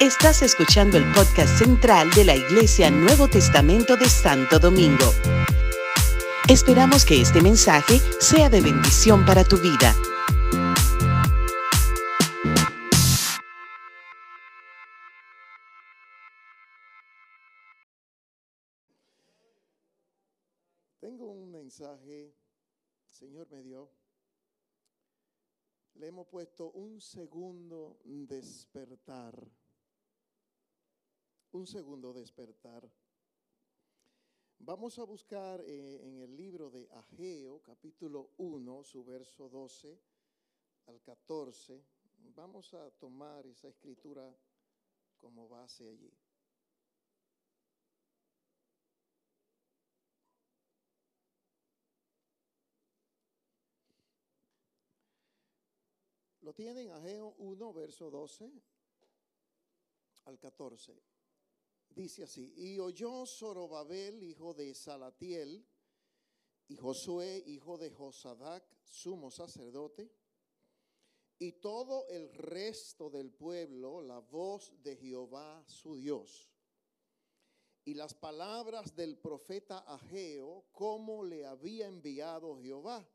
[0.00, 5.12] Estás escuchando el podcast central de la Iglesia Nuevo Testamento de Santo Domingo.
[6.48, 9.94] Esperamos que este mensaje sea de bendición para tu vida.
[21.00, 22.34] Tengo un mensaje,
[23.08, 24.03] Señor me dio.
[26.04, 29.34] Hemos puesto un segundo despertar.
[31.52, 32.86] Un segundo despertar.
[34.58, 39.98] Vamos a buscar eh, en el libro de Ageo, capítulo 1, su verso 12
[40.88, 41.82] al 14.
[42.34, 44.30] Vamos a tomar esa escritura
[45.18, 46.12] como base allí.
[56.44, 58.52] Lo tienen Ageo 1, verso 12
[60.26, 60.94] al 14.
[61.88, 65.66] Dice así, y oyó Zorobabel, hijo de Salatiel,
[66.68, 70.12] y Josué, hijo de Josadac, sumo sacerdote,
[71.38, 76.52] y todo el resto del pueblo la voz de Jehová su Dios.
[77.86, 83.08] Y las palabras del profeta Ageo, como le había enviado Jehová.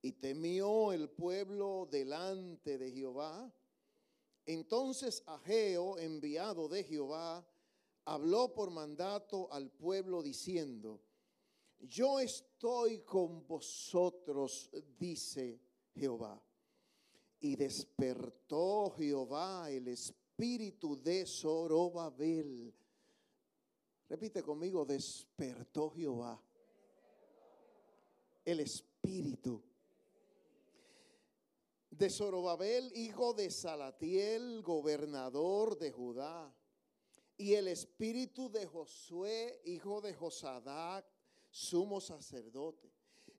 [0.00, 3.52] Y temió el pueblo delante de Jehová.
[4.46, 7.46] Entonces Ageo, enviado de Jehová,
[8.04, 11.00] habló por mandato al pueblo diciendo,
[11.80, 15.60] yo estoy con vosotros, dice
[15.94, 16.42] Jehová.
[17.40, 22.74] Y despertó Jehová el espíritu de Zorobabel.
[24.08, 26.42] Repite conmigo, despertó Jehová
[28.44, 29.62] el espíritu
[31.98, 36.54] de Zorobabel, hijo de Salatiel, gobernador de Judá,
[37.36, 41.04] y el espíritu de Josué, hijo de Josadac,
[41.50, 42.88] sumo sacerdote,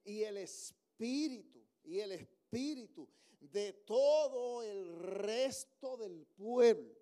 [0.04, 3.08] y el espíritu, y el espíritu
[3.40, 7.00] de todo el resto del pueblo.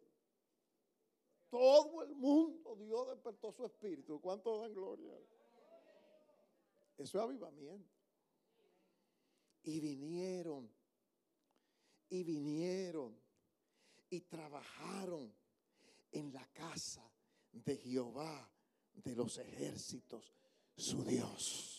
[1.49, 4.19] Todo el mundo, Dios despertó su espíritu.
[4.21, 5.17] ¿Cuánto dan gloria?
[6.97, 7.89] Eso es avivamiento.
[9.63, 10.76] Y vinieron
[12.09, 13.17] y vinieron
[14.09, 15.33] y trabajaron
[16.11, 17.09] en la casa
[17.51, 18.49] de Jehová
[18.93, 20.33] de los ejércitos,
[20.75, 21.77] su Dios.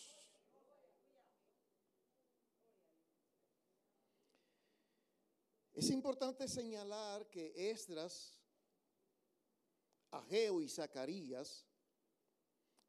[5.73, 8.37] Es importante señalar que Esdras,
[10.11, 11.65] Ageo y Zacarías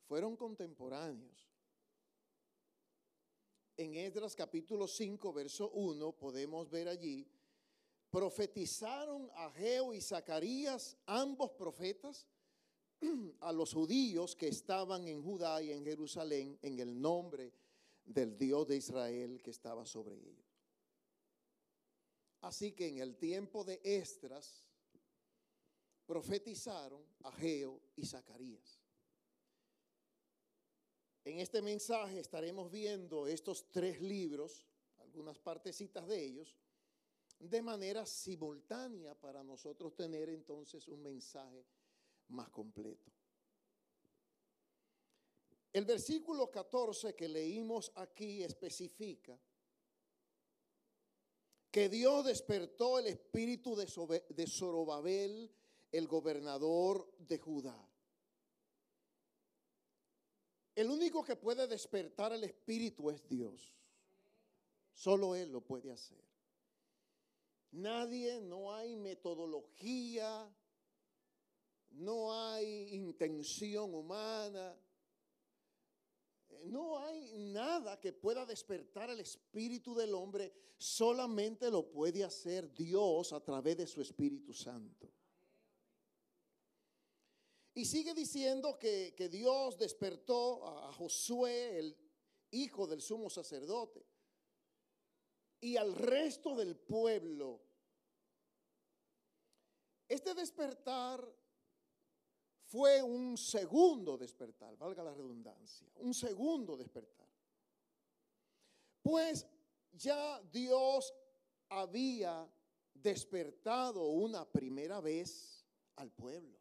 [0.08, 1.49] fueron contemporáneos.
[3.80, 7.26] En Esdras capítulo 5, verso 1, podemos ver allí,
[8.10, 12.26] profetizaron Ageo y Zacarías, ambos profetas,
[13.40, 17.54] a los judíos que estaban en Judá y en Jerusalén en el nombre
[18.04, 20.44] del Dios de Israel que estaba sobre ellos.
[22.42, 24.62] Así que en el tiempo de Esdras
[26.04, 28.79] profetizaron Ageo y Zacarías.
[31.24, 34.64] En este mensaje estaremos viendo estos tres libros,
[34.98, 36.56] algunas partecitas de ellos,
[37.38, 41.64] de manera simultánea para nosotros tener entonces un mensaje
[42.28, 43.10] más completo.
[45.72, 49.38] El versículo 14 que leímos aquí especifica
[51.70, 55.50] que Dios despertó el espíritu de Zorobabel,
[55.92, 57.89] el gobernador de Judá.
[60.74, 63.74] El único que puede despertar el espíritu es Dios.
[64.92, 66.22] Solo Él lo puede hacer.
[67.72, 70.52] Nadie, no hay metodología,
[71.90, 74.76] no hay intención humana,
[76.64, 83.32] no hay nada que pueda despertar el espíritu del hombre, solamente lo puede hacer Dios
[83.32, 85.10] a través de su Espíritu Santo.
[87.80, 91.96] Y sigue diciendo que, Dios despertó a Josué, el
[92.50, 94.04] hijo del sumo sacerdote,
[95.62, 97.58] y al resto del pueblo.
[100.06, 101.26] Este despertar
[102.66, 107.30] fue un segundo despertar, valga la redundancia, un segundo despertar.
[109.00, 109.46] Pues
[109.92, 111.14] ya Dios
[111.70, 112.46] había
[112.92, 115.64] despertado una primera vez
[115.96, 116.59] al pueblo.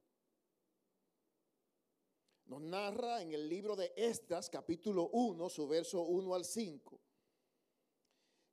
[2.50, 7.00] Nos narra en el libro de Esdras, capítulo 1, su verso 1 al 5,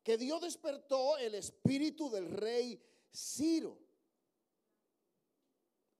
[0.03, 2.79] que Dios despertó el espíritu del rey
[3.11, 3.79] Ciro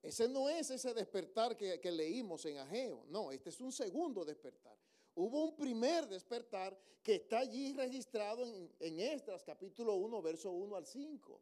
[0.03, 4.77] Ese no es ese despertar que, leímos en Ageo, no, este es un segundo despertar.
[5.15, 10.87] Hubo un primer despertar que está allí registrado en, en capítulo 1, verso 1 al
[10.87, 11.41] 5.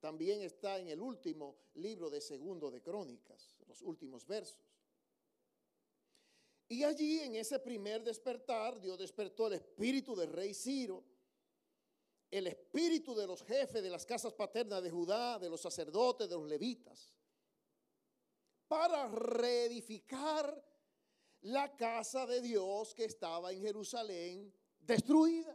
[0.00, 4.81] También está en el último libro de segundo de Crónicas, los últimos versos.
[6.72, 11.04] Y allí en ese primer despertar, Dios despertó el espíritu del rey Ciro,
[12.30, 16.34] el espíritu de los jefes de las casas paternas de Judá, de los sacerdotes, de
[16.34, 17.12] los levitas,
[18.66, 20.66] para reedificar
[21.42, 25.54] la casa de Dios que estaba en Jerusalén destruida.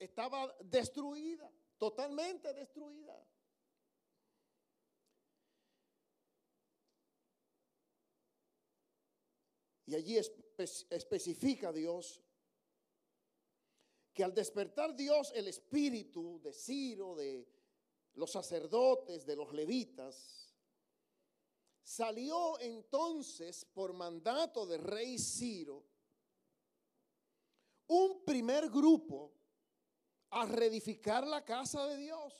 [0.00, 3.24] Estaba destruida, totalmente destruida.
[9.86, 12.20] Y allí especifica Dios
[14.12, 17.48] que al despertar Dios el espíritu de Ciro, de
[18.14, 20.54] los sacerdotes, de los levitas,
[21.82, 25.84] salió entonces por mandato del rey Ciro
[27.88, 29.32] un primer grupo
[30.30, 32.32] a reedificar la casa de Dios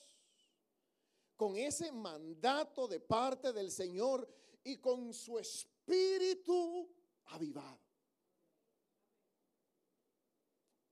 [1.37, 4.29] con ese mandato de parte del Señor
[4.63, 6.89] y con su espíritu
[7.27, 7.81] avivado.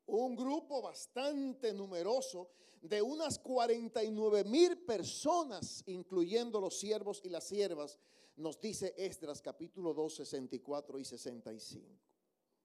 [0.07, 2.51] Un grupo bastante numeroso
[2.81, 7.99] de unas 49 mil personas, incluyendo los siervos y las siervas,
[8.37, 11.87] nos dice Esdras capítulo 2, 64 y 65.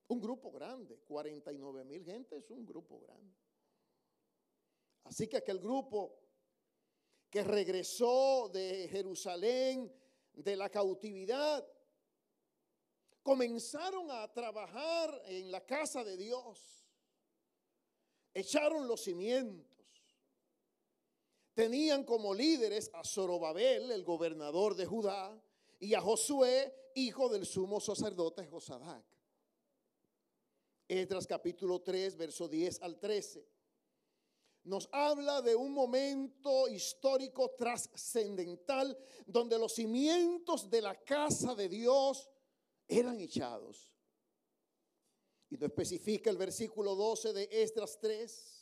[0.07, 3.35] Un grupo grande, 49 mil gente es un grupo grande.
[5.03, 6.17] Así que aquel grupo
[7.29, 9.91] que regresó de Jerusalén,
[10.33, 11.67] de la cautividad,
[13.25, 16.85] comenzaron a trabajar en la casa de Dios.
[18.31, 19.65] Echaron los cimientos.
[21.55, 25.41] Tenían como líderes a Zorobabel, el gobernador de Judá,
[25.79, 29.03] y a Josué, hijo del sumo sacerdote Josadac.
[30.87, 33.43] Esdras capítulo 3, verso 10 al 13.
[34.65, 38.95] Nos habla de un momento histórico trascendental
[39.25, 42.29] donde los cimientos de la casa de Dios
[42.87, 43.93] eran echados.
[45.49, 48.55] Y no especifica el versículo 12 de Esdras 3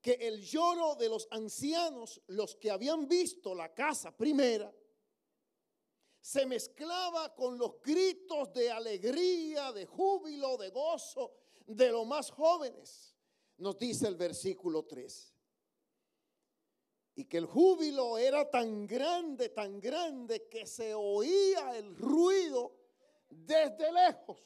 [0.00, 4.72] que el lloro de los ancianos, los que habían visto la casa primera,
[6.20, 11.32] se mezclaba con los gritos de alegría, de júbilo, de gozo
[11.66, 13.14] de los más jóvenes,
[13.58, 15.34] nos dice el versículo 3.
[17.16, 22.79] Y que el júbilo era tan grande, tan grande, que se oía el ruido
[23.30, 24.38] desde lejos.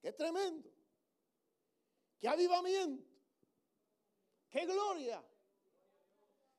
[0.00, 0.70] Qué tremendo.
[2.18, 3.08] Qué avivamiento.
[4.50, 5.24] Qué gloria.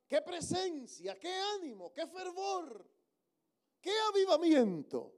[0.08, 1.20] Qué presencia.
[1.20, 1.94] Qué ánimo.
[1.94, 2.90] Qué fervor.
[3.82, 5.14] Qué avivamiento.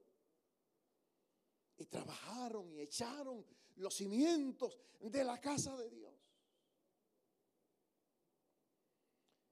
[1.78, 3.45] Y trabajaron y echaron
[3.75, 6.13] los cimientos de la casa de Dios.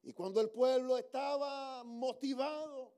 [0.02, 2.93] Y cuando el pueblo estaba motivado,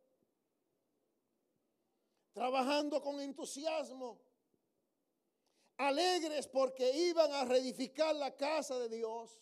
[2.35, 4.21] trabajando con entusiasmo,
[5.77, 9.41] alegres porque iban a reedificar la casa de Dios.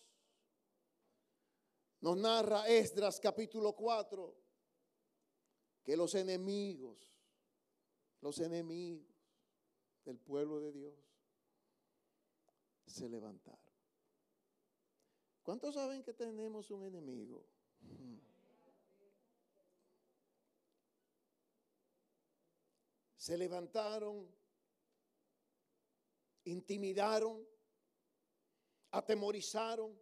[2.00, 4.36] Nos narra Esdras capítulo 4
[5.82, 7.18] que los enemigos,
[8.20, 9.12] los enemigos
[10.04, 10.94] del pueblo de Dios
[12.86, 13.74] se levantaron.
[15.42, 17.44] ¿Cuántos saben que tenemos un enemigo?
[23.24, 24.30] Se levantaron,
[26.44, 27.42] intimidaron,
[28.90, 29.98] atemorizaron,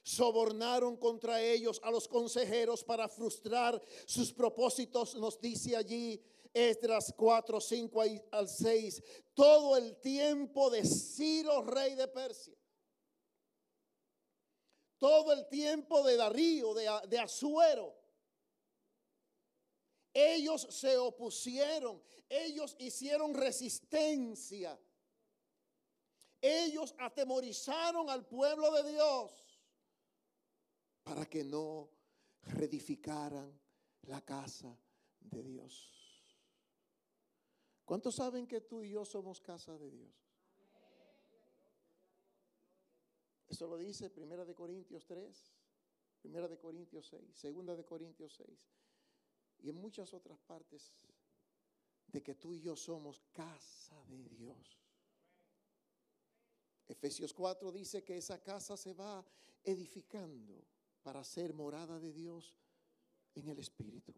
[0.00, 6.22] sobornaron contra ellos a los consejeros para frustrar sus propósitos, nos dice allí
[6.54, 9.02] Esdras 4, 5 al 6,
[9.34, 12.54] todo el tiempo de Ciro, rey de Persia.
[14.98, 17.97] Todo el tiempo de Darío, de, de Azuero
[20.12, 24.78] ellos se opusieron, ellos hicieron resistencia.
[26.40, 29.60] Ellos atemorizaron al pueblo de Dios
[31.02, 31.90] para que no
[32.42, 33.60] reedificaran
[34.02, 34.78] la casa
[35.18, 35.94] de Dios.
[37.84, 40.14] ¿Cuántos saben que tú y yo somos casa de Dios?
[43.48, 45.52] Eso lo dice Primera de Corintios 3,
[46.20, 48.68] Primera de Corintios 6, Segunda de Corintios 6
[49.60, 50.92] y en muchas otras partes
[52.06, 54.78] de que tú y yo somos casa de Dios.
[56.86, 59.24] Efesios 4 dice que esa casa se va
[59.62, 60.64] edificando
[61.02, 62.54] para ser morada de Dios
[63.34, 64.14] en el Espíritu.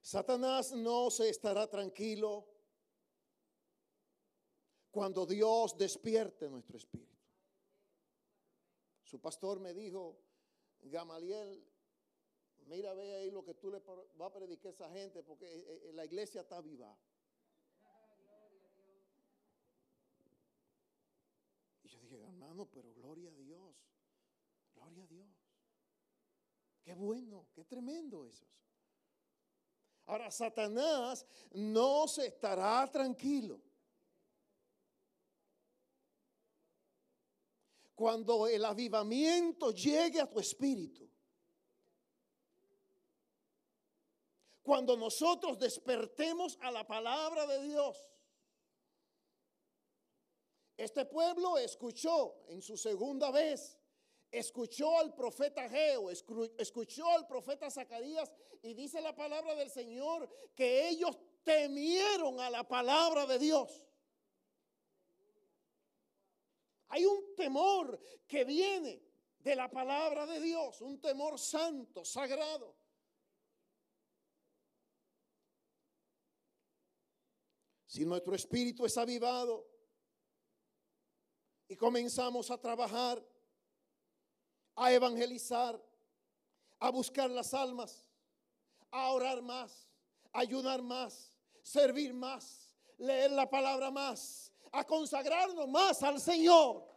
[0.00, 2.46] Satanás no se estará tranquilo
[4.90, 7.16] cuando Dios despierte nuestro espíritu.
[9.04, 10.18] Su pastor me dijo,
[10.80, 11.64] Gamaliel,
[12.66, 15.80] mira, ve ahí lo que tú le vas a predicar a esa gente, porque eh,
[15.84, 16.96] eh, la iglesia está viva.
[21.82, 23.74] Y yo dije, hermano, pero gloria a Dios,
[24.74, 25.28] gloria a Dios.
[26.82, 28.46] Qué bueno, qué tremendo eso.
[30.06, 33.60] Ahora, Satanás no se estará tranquilo.
[37.94, 41.11] Cuando el avivamiento llegue a tu espíritu.
[44.62, 47.96] Cuando nosotros despertemos a la palabra de Dios.
[50.76, 53.78] Este pueblo escuchó en su segunda vez
[54.32, 60.88] escuchó al profeta Geo, escuchó al profeta Zacarías y dice la palabra del Señor que
[60.88, 63.84] ellos temieron a la palabra de Dios.
[66.88, 69.02] Hay un temor que viene
[69.38, 72.74] de la palabra de Dios, un temor santo, sagrado.
[77.92, 79.68] Si nuestro espíritu es avivado
[81.68, 83.22] y comenzamos a trabajar
[84.74, 85.78] a evangelizar,
[86.78, 88.08] a buscar las almas,
[88.90, 89.90] a orar más,
[90.32, 96.88] ayudar más, servir más, leer la palabra más, a consagrarnos más al Señor.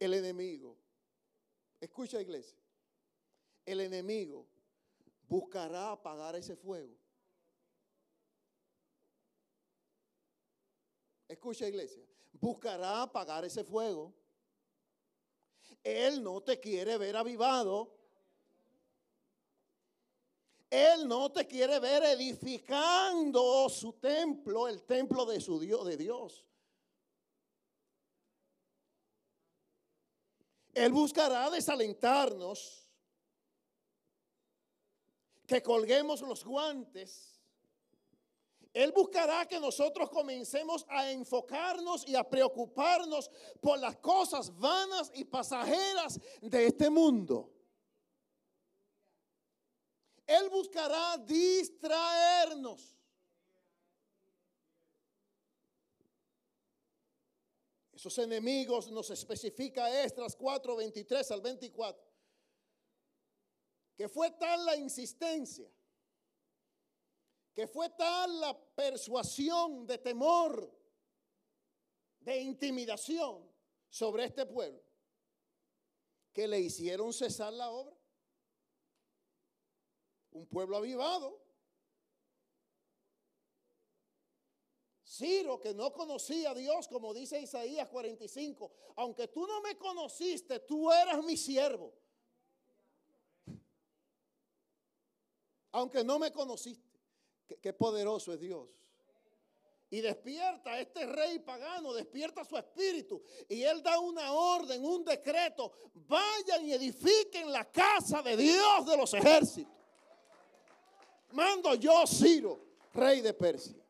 [0.00, 0.76] El enemigo,
[1.80, 2.58] escucha iglesia,
[3.64, 4.51] el enemigo
[5.32, 6.94] buscará apagar ese fuego.
[11.26, 14.12] escucha iglesia, buscará apagar ese fuego.
[15.82, 17.96] Él no te quiere ver avivado.
[20.68, 26.44] Él no te quiere ver edificando su templo, el templo de su Dios, de Dios.
[30.74, 32.81] Él buscará desalentarnos,
[35.46, 37.32] que colguemos los guantes
[38.72, 43.30] él buscará que nosotros comencemos a enfocarnos y a preocuparnos
[43.60, 47.52] por las cosas vanas y pasajeras de este mundo.
[50.26, 52.96] Él buscará distraernos.
[57.92, 62.11] Esos enemigos nos especifica Estras 4, 23 al 24.
[64.02, 65.70] Que fue tal la insistencia
[67.54, 70.76] que fue tal la persuasión de temor,
[72.18, 73.48] de intimidación
[73.88, 74.82] sobre este pueblo,
[76.32, 77.96] que le hicieron cesar la obra.
[80.32, 81.40] Un pueblo avivado.
[85.06, 90.58] Ciro, que no conocía a Dios, como dice Isaías 45, aunque tú no me conociste,
[90.58, 92.01] tú eras mi siervo.
[95.72, 97.00] Aunque no me conociste.
[97.60, 98.68] Qué, poderoso es Dios.
[99.90, 103.22] Y despierta este rey pagano, despierta su espíritu.
[103.48, 105.72] Y él da una orden, un decreto.
[105.94, 109.72] Vayan y edifiquen la casa de Dios de los ejércitos.
[111.32, 112.58] Mando yo, Ciro,
[112.94, 113.84] rey de Persia.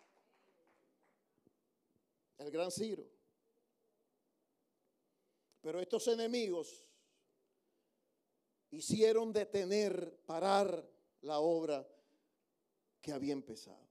[2.39, 3.05] El gran Ciro.
[5.61, 6.85] Pero estos enemigos
[8.71, 10.92] hicieron detener, parar
[11.23, 11.87] la obra
[13.01, 13.91] que había empezado.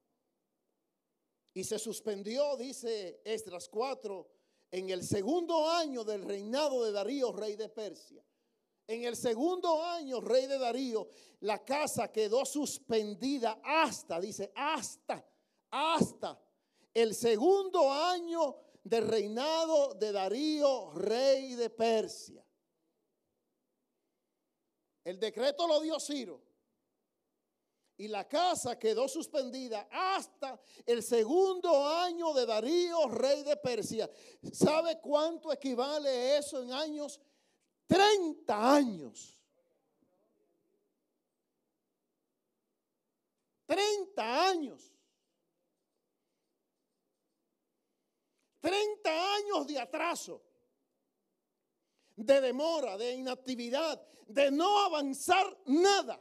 [1.53, 4.29] Y se suspendió, dice Estras 4,
[4.71, 8.23] en el segundo año del reinado de Darío, rey de Persia.
[8.87, 11.07] En el segundo año, rey de Darío,
[11.41, 15.25] la casa quedó suspendida hasta, dice, hasta,
[15.69, 16.41] hasta
[16.93, 22.45] el segundo año del reinado de Darío, rey de Persia.
[25.03, 26.50] El decreto lo dio Ciro
[28.01, 34.09] y la casa quedó suspendida hasta el segundo año de Darío, rey de Persia.
[34.51, 37.21] ¿Sabe cuánto equivale eso en años?
[37.85, 39.39] 30 años.
[43.67, 44.91] 30 años.
[48.61, 50.41] 30 años de atraso,
[52.15, 56.19] de demora, de inactividad, de no avanzar nada.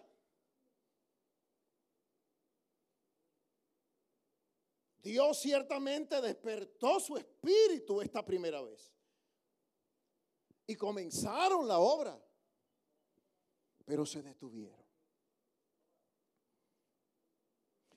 [5.03, 8.93] Dios ciertamente despertó su espíritu esta primera vez.
[10.67, 12.21] Y comenzaron la obra,
[13.85, 14.81] pero se detuvieron.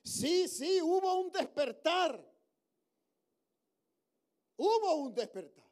[0.02, 2.32] Sí, sí, hubo un despertar.
[4.56, 5.64] Hubo un despertar.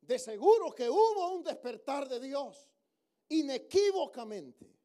[0.00, 2.68] De seguro que hubo un despertar de Dios,
[3.28, 4.76] inequívocamente.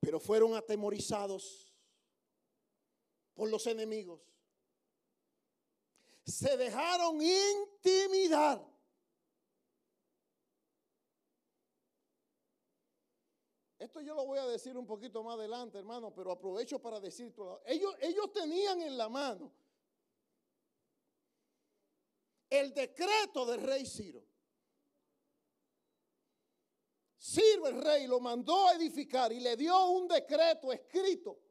[0.00, 1.73] Pero fueron atemorizados
[3.34, 4.20] por los enemigos.
[6.24, 8.74] Se dejaron intimidar.
[13.78, 17.34] Esto yo lo voy a decir un poquito más adelante, hermano, pero aprovecho para decir
[17.66, 19.52] Ellos, ellos tenían en la mano
[22.48, 24.24] el decreto del rey Ciro.
[27.18, 31.43] Ciro el rey lo mandó a edificar y le dio un decreto escrito.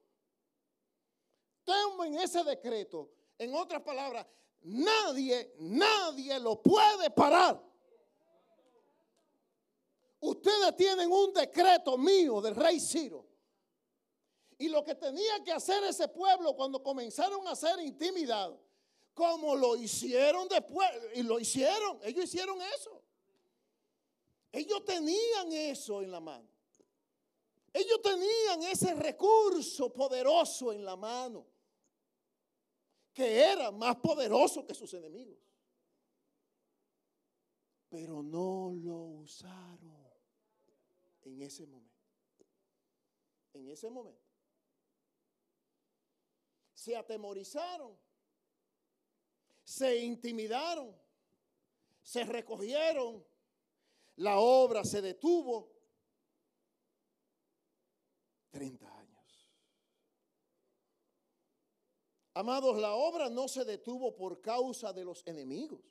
[1.63, 3.09] Tomen ese decreto.
[3.37, 4.25] En otras palabras,
[4.61, 7.61] nadie, nadie lo puede parar.
[10.19, 13.27] Ustedes tienen un decreto mío del rey Ciro.
[14.57, 18.59] Y lo que tenía que hacer ese pueblo cuando comenzaron a ser intimidados
[19.13, 23.01] como lo hicieron después, y lo hicieron, ellos hicieron eso.
[24.51, 26.47] Ellos tenían eso en la mano.
[27.71, 31.45] Ellos tenían ese recurso poderoso en la mano,
[33.13, 35.37] que era más poderoso que sus enemigos.
[37.89, 40.11] Pero no lo usaron
[41.21, 41.93] en ese momento.
[43.53, 44.19] En ese momento.
[46.73, 47.95] Se atemorizaron
[49.63, 50.95] se intimidaron,
[52.01, 53.25] se recogieron,
[54.17, 55.71] la obra se detuvo.
[58.51, 59.49] 30 años.
[62.33, 65.81] Amados, la obra no se detuvo por causa de los enemigos.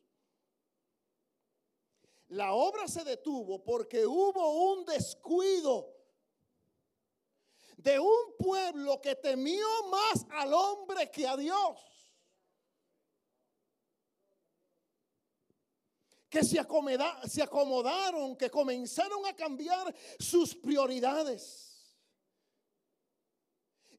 [2.29, 5.95] La obra se detuvo porque hubo un descuido
[7.77, 11.93] de un pueblo que temió más al hombre que a Dios.
[16.33, 21.72] que se, acomodaron, que comenzaron a cambiar sus prioridades.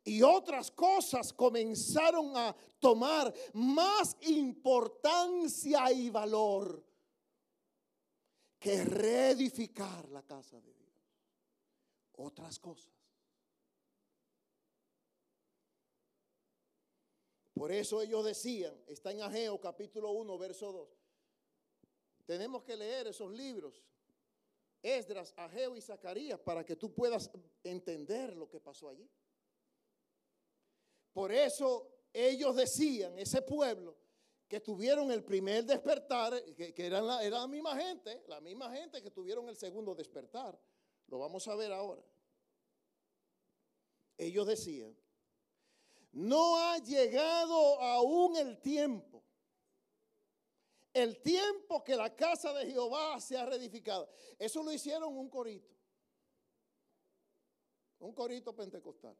[0.06, 6.84] Y otras cosas comenzaron a tomar más importancia y valor
[8.60, 10.94] que reedificar la casa de Dios.
[12.18, 12.94] Otras cosas.
[17.54, 20.89] Por eso ellos decían, está en Ageo capítulo 1, verso 2.
[22.26, 23.84] Tenemos que leer esos libros,
[24.82, 27.32] Esdras, Ageo y Zacarías, para que tú puedas
[27.63, 29.10] entender lo que pasó allí.
[31.13, 33.95] Por eso ellos decían, ese pueblo,
[34.47, 39.02] que tuvieron el primer despertar, que, eran la, era la misma gente, la misma gente
[39.02, 40.60] que tuvieron el segundo despertar.
[41.08, 42.04] Lo vamos a ver ahora.
[44.17, 44.95] Ellos decían,
[46.12, 49.23] no ha llegado aún el tiempo
[50.93, 54.10] el tiempo que la casa de Jehová se ha reedificado.
[54.38, 55.73] Eso lo hicieron un corito.
[57.99, 59.17] Un corito pentecostal.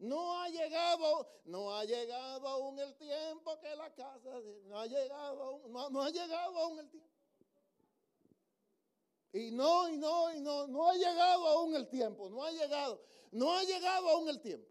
[0.00, 4.30] No ha llegado, no ha llegado aún el tiempo que la casa,
[4.64, 7.10] no ha llegado, aún, no, no ha llegado aún el tiempo.
[9.32, 13.04] Y no, y no, y no, no ha llegado aún el tiempo, no ha llegado,
[13.30, 14.66] no ha llegado aún el tiempo.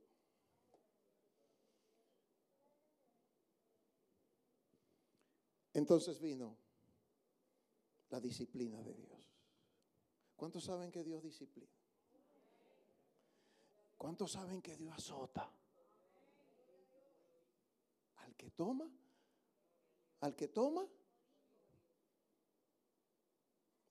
[5.73, 6.57] Entonces vino
[8.09, 9.31] la disciplina de Dios.
[10.35, 11.78] ¿Cuántos saben que Dios disciplina?
[13.99, 15.51] ¿Cuántos saben que Dios azota?
[18.15, 18.89] Al que toma,
[20.21, 20.87] al que toma,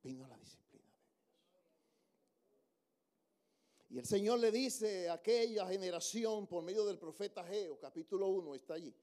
[0.03, 1.05] vino la disciplina de.
[3.90, 8.55] Y el Señor le dice a aquella generación por medio del profeta Geo, capítulo 1,
[8.55, 8.97] está allí.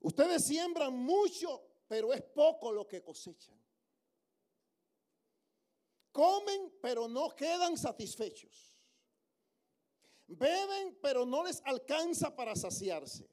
[0.00, 3.62] Ustedes siembran mucho, pero es poco lo que cosechan.
[6.10, 8.71] Comen, pero no quedan satisfechos.
[10.36, 13.28] Beben, pero no les alcanza para saciarse.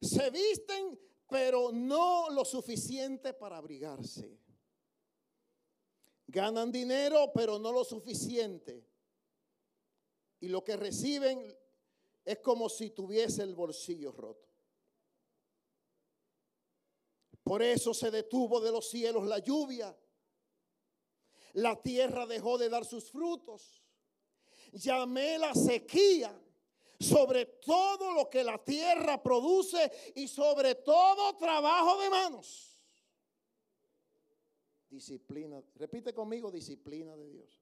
[0.00, 4.38] Se visten, pero no lo suficiente para abrigarse.
[6.26, 8.86] Ganan dinero, pero no lo suficiente.
[10.40, 11.56] Y lo que reciben
[12.24, 14.48] es como si tuviese el bolsillo roto.
[17.42, 19.96] Por eso se detuvo de los cielos la lluvia.
[21.52, 23.83] La tierra dejó de dar sus frutos.
[24.74, 26.40] Llamé la sequía
[27.00, 32.80] sobre todo lo que la tierra produce y sobre todo trabajo de manos.
[34.88, 37.60] Disciplina, repite conmigo, disciplina de Dios.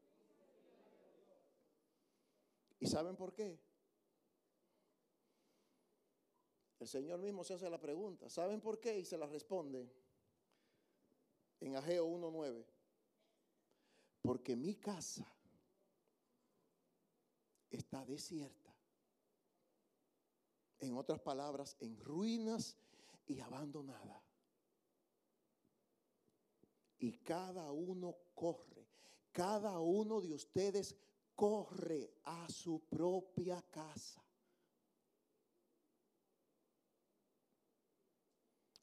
[2.79, 3.59] ¿Y saben por qué?
[6.79, 8.29] El Señor mismo se hace la pregunta.
[8.29, 8.99] ¿Saben por qué?
[8.99, 9.89] Y se la responde
[11.61, 12.65] en Ageo 1.9.
[14.21, 15.33] Porque mi casa
[17.73, 18.75] está desierta.
[20.79, 22.77] En otras palabras, en ruinas
[23.27, 24.23] y abandonada.
[26.99, 28.89] Y cada uno corre,
[29.33, 30.97] cada uno de ustedes
[31.35, 34.23] corre a su propia casa.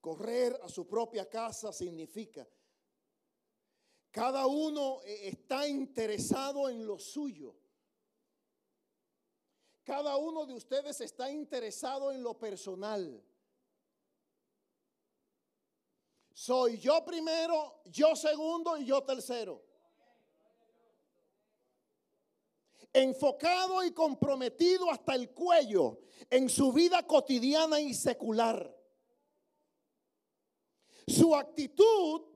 [0.02, 2.48] Correr a su propia casa significa,
[4.12, 7.56] cada uno eh, está interesado en lo suyo.
[9.90, 13.26] Cada uno de ustedes está interesado en lo personal.
[16.32, 19.66] Soy yo primero, yo segundo y yo tercero.
[22.94, 28.72] Enfocado y comprometido hasta el cuello en su vida cotidiana y secular.
[31.08, 32.29] Su actitud,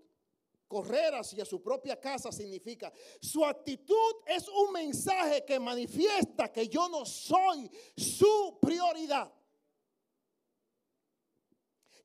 [0.74, 6.90] correr hacia su propia casa significa, su actitud es un mensaje que manifiesta que yo
[6.90, 9.32] no soy su prioridad.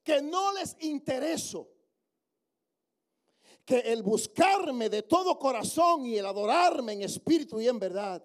[0.04, 1.70] Que no les intereso.
[3.64, 8.22] Que el buscarme de todo corazón y el adorarme en espíritu y en verdad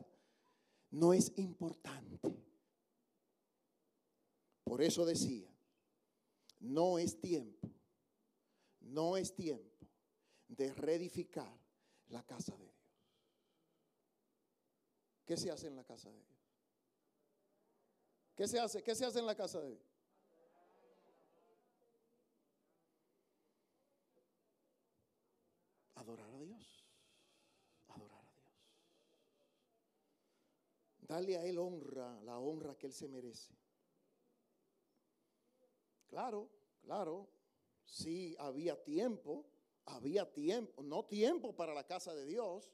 [0.91, 2.19] no es importante.
[4.65, 5.49] Por eso decía,
[6.59, 7.73] no es tiempo
[8.93, 9.72] no es tiempo
[10.55, 11.51] de reedificar
[12.09, 12.73] la casa de Dios.
[15.25, 16.29] ¿Qué se hace en la casa de Dios?
[18.35, 18.83] ¿Qué se hace?
[18.83, 19.83] ¿Qué se hace en la casa de Dios?
[25.95, 26.85] Adorar a Dios.
[27.87, 28.51] Adorar a Dios.
[31.01, 33.55] Darle a Él honra, la honra que Él se merece.
[36.07, 36.49] Claro,
[36.81, 37.29] claro,
[37.85, 39.45] Sí, había tiempo,
[39.85, 42.71] había tiempo, no tiempo para la casa de Dios,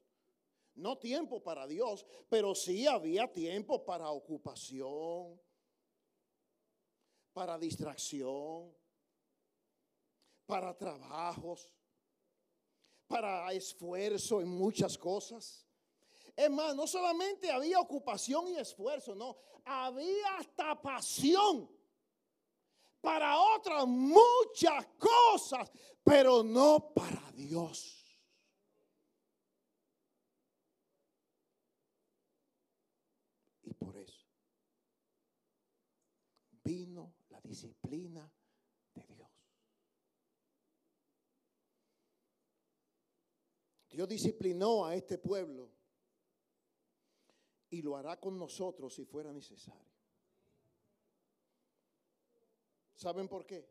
[0.76, 5.40] no tiempo para Dios, pero sí había tiempo para ocupación,
[7.34, 8.74] para distracción,
[10.46, 11.72] para trabajos,
[13.08, 15.66] para esfuerzo en muchas cosas.
[16.36, 21.70] Es más, no solamente había ocupación y esfuerzo, no, había hasta pasión
[23.02, 25.72] para otras muchas cosas,
[26.04, 27.96] pero no para Dios.
[33.64, 34.28] Y por eso
[36.64, 38.32] vino la disciplina
[38.94, 39.30] de Dios.
[43.92, 45.72] Dios disciplinó a este pueblo
[47.70, 49.89] y lo hará con nosotros si fuera necesario.
[53.00, 53.66] ¿Saben por qué?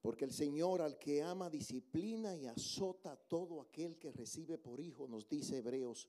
[0.00, 4.80] Porque el Señor al que ama disciplina y azota a todo aquel que recibe por
[4.80, 6.08] hijo, nos dice Hebreos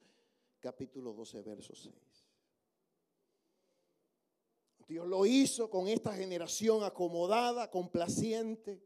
[0.61, 1.93] capítulo 12, verso 6.
[4.87, 8.81] Dios lo hizo con esta generación acomodada, complaciente,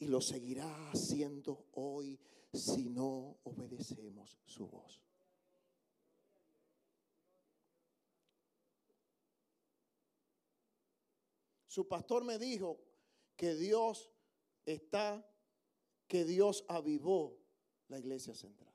[0.00, 2.18] y lo seguirá haciendo hoy
[2.52, 5.01] si no obedecemos su voz.
[11.72, 12.78] Su pastor me dijo
[13.34, 14.10] que Dios
[14.66, 15.26] está,
[16.06, 17.40] que Dios avivó
[17.88, 18.70] la iglesia central.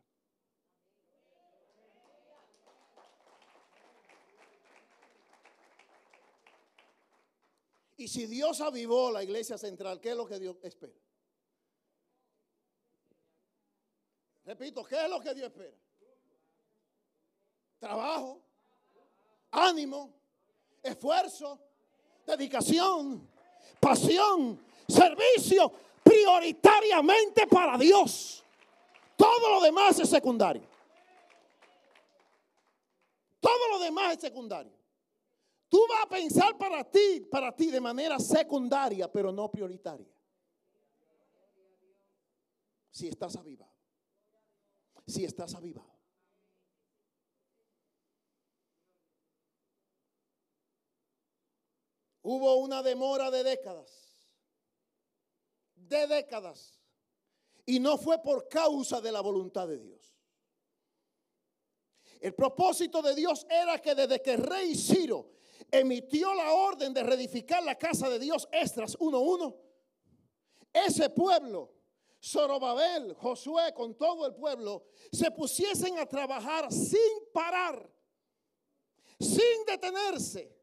[7.98, 11.00] Y si Dios avivó la iglesia central, ¿qué es lo que Dios espera?
[14.44, 15.78] Repito, ¿qué es lo que Dios espera?
[17.78, 18.42] Trabajo,
[19.52, 20.20] ánimo,
[20.82, 21.67] esfuerzo,
[22.28, 23.28] dedicación,
[23.80, 25.72] pasión, servicio,
[26.04, 28.44] prioritariamente para Dios.
[29.16, 30.64] Todo lo demás es secundario.
[33.40, 34.74] Todo lo demás es secundario.
[35.70, 40.08] Tú vas a pensar para ti, para ti de manera secundaria, pero no prioritaria.
[42.92, 43.72] Si estás avivado.
[45.06, 45.97] Si estás avivado.
[52.30, 53.90] Hubo una demora de décadas.
[55.76, 56.78] De décadas.
[57.66, 60.14] Y no fue por causa de la voluntad de Dios.
[62.20, 65.36] El propósito de Dios era que desde que rey Ciro
[65.72, 69.56] emitió la orden de reedificar la casa de Dios, Estras 1.1,
[70.74, 71.76] ese pueblo,
[72.22, 77.90] Zorobabel, Josué, con todo el pueblo, se pusiesen a trabajar sin parar,
[79.18, 80.57] sin detenerse,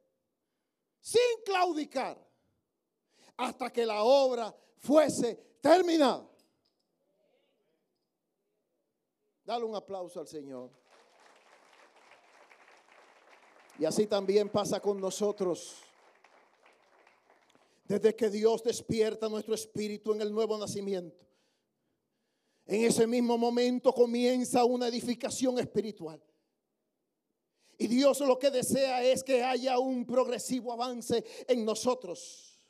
[1.04, 2.16] sin claudicar,
[3.36, 6.26] hasta que la obra fuese terminada.
[9.44, 10.70] Dale un aplauso al Señor.
[13.78, 15.76] Y así también pasa con nosotros.
[17.84, 21.22] Desde que Dios despierta nuestro espíritu en el nuevo nacimiento,
[22.64, 26.18] en ese mismo momento comienza una edificación espiritual.
[27.78, 32.60] Y Dios lo que desea es que haya un progresivo avance en nosotros.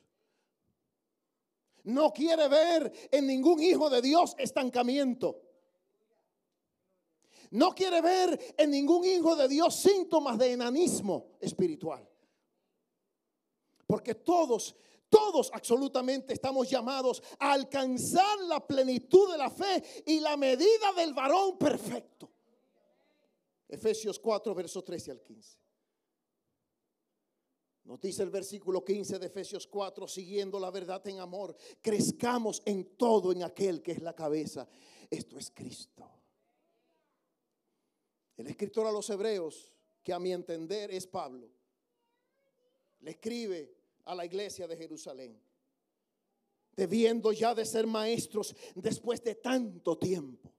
[1.83, 5.41] No quiere ver en ningún hijo de Dios estancamiento.
[7.51, 12.07] No quiere ver en ningún hijo de Dios síntomas de enanismo espiritual.
[13.85, 14.75] Porque todos,
[15.09, 21.13] todos absolutamente estamos llamados a alcanzar la plenitud de la fe y la medida del
[21.13, 22.34] varón perfecto.
[23.67, 25.57] Efesios 4, versos 13 al 15.
[27.85, 32.97] Nos dice el versículo 15 de Efesios 4, siguiendo la verdad en amor, crezcamos en
[32.97, 34.67] todo en aquel que es la cabeza.
[35.09, 36.09] Esto es Cristo.
[38.37, 41.51] El escritor a los hebreos, que a mi entender es Pablo,
[43.01, 43.71] le escribe
[44.05, 45.39] a la iglesia de Jerusalén,
[46.75, 50.54] debiendo ya de ser maestros después de tanto tiempo.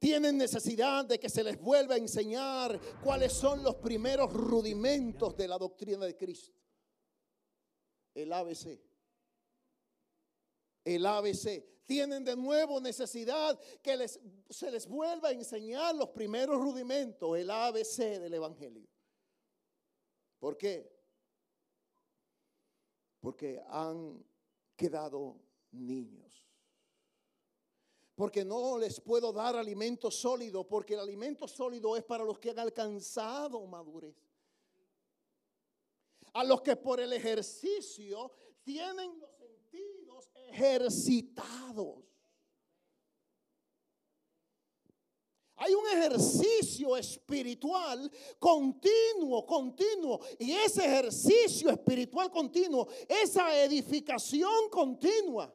[0.00, 5.46] Tienen necesidad de que se les vuelva a enseñar cuáles son los primeros rudimentos de
[5.46, 6.58] la doctrina de Cristo.
[8.14, 8.80] El ABC.
[10.82, 16.56] El ABC tienen de nuevo necesidad que les, se les vuelva a enseñar los primeros
[16.56, 18.88] rudimentos, el ABC del Evangelio.
[20.38, 20.90] ¿Por qué?
[23.20, 24.24] Porque han
[24.76, 25.36] quedado
[25.72, 26.49] niños.
[28.20, 32.50] Porque no les puedo dar alimento sólido, porque el alimento sólido es para los que
[32.50, 34.14] han alcanzado madurez.
[36.34, 38.30] A los que por el ejercicio
[38.62, 39.18] tienen
[40.04, 42.04] los ejercitados.
[45.56, 50.20] Hay un ejercicio espiritual continuo, continuo.
[50.38, 55.54] Y ese ejercicio espiritual continuo, esa edificación continua.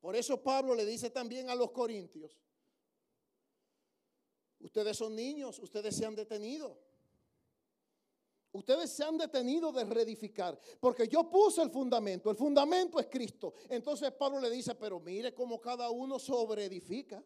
[0.00, 2.38] Por eso Pablo le dice también a los corintios,
[4.60, 6.78] ustedes son niños, ustedes se han detenido.
[8.50, 13.52] Ustedes se han detenido de reedificar, porque yo puse el fundamento, el fundamento es Cristo.
[13.68, 17.22] Entonces Pablo le dice, pero mire cómo cada uno sobreedifica.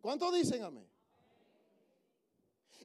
[0.00, 0.88] ¿Cuántos dicen amén?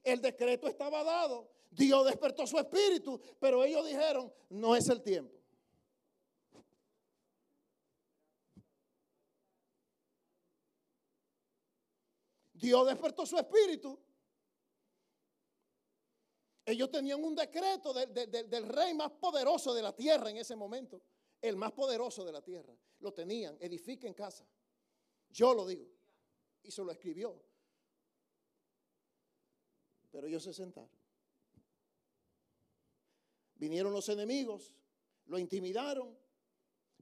[0.04, 5.39] El decreto estaba dado, Dios despertó su espíritu, pero ellos dijeron, no es el tiempo.
[12.60, 13.98] Dios despertó su espíritu,
[16.66, 21.02] ellos tenían un decreto del rey más poderoso de la tierra en ese momento.
[21.40, 22.76] El más poderoso de la tierra.
[23.00, 23.56] Lo tenían.
[23.58, 24.46] Edifiquen casa.
[25.30, 25.88] Yo lo digo.
[26.62, 27.42] Y se lo escribió.
[30.10, 30.90] Pero ellos se sentaron.
[33.54, 34.74] Vinieron los enemigos.
[35.26, 36.16] Lo intimidaron.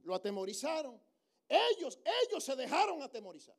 [0.03, 0.99] Lo atemorizaron.
[1.49, 3.57] Ellos, ellos se dejaron atemorizar.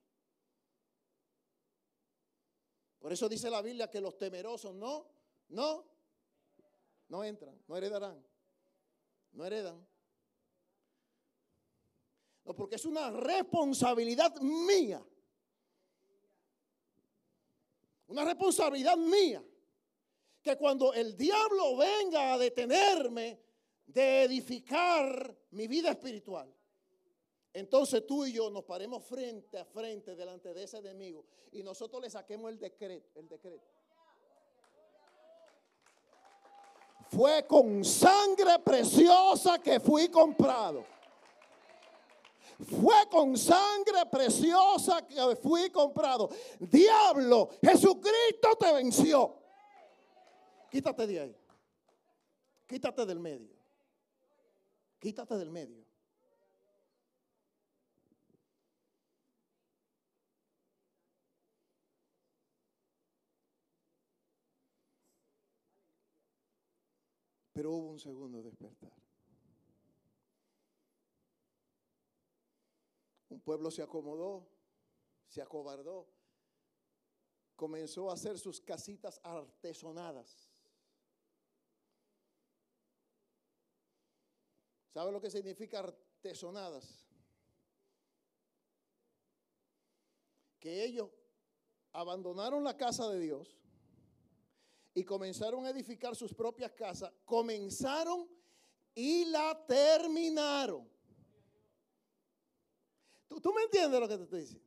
[3.00, 5.06] Por eso dice la Biblia que los temerosos no,
[5.48, 5.86] no,
[7.08, 8.22] no entran, no heredarán.
[9.32, 9.86] No heredan.
[12.44, 15.02] No, porque es una responsabilidad mía.
[18.08, 19.42] Una responsabilidad mía.
[20.42, 23.40] Que cuando el diablo venga a detenerme
[23.86, 26.52] de edificar mi vida espiritual,
[27.52, 32.00] entonces tú y yo nos paremos frente a frente delante de ese enemigo y nosotros
[32.00, 33.66] le saquemos el decreto, el decreto.
[37.10, 40.84] Fue con sangre preciosa que fui comprado.
[42.80, 46.30] Fue con sangre preciosa que fui comprado.
[46.60, 49.34] Diablo, Jesucristo te venció.
[50.70, 51.36] Quítate de ahí.
[52.68, 53.56] Quítate del medio.
[55.00, 55.89] Quítate del medio.
[67.60, 68.90] Pero hubo un segundo despertar.
[73.28, 74.48] El pueblo se acomodó,
[75.28, 76.08] se acobardó,
[77.56, 80.48] comenzó a hacer sus casitas artesonadas.
[84.94, 87.06] ¿Sabe lo que significa artesonadas?
[90.58, 91.10] Que ellos
[91.92, 93.59] abandonaron la casa de Dios
[94.94, 97.12] y comenzaron a edificar sus propias casas.
[97.24, 98.28] Comenzaron
[98.94, 100.88] y la terminaron.
[103.28, 104.66] ¿Tú, me entiendes lo que te estoy diciendo?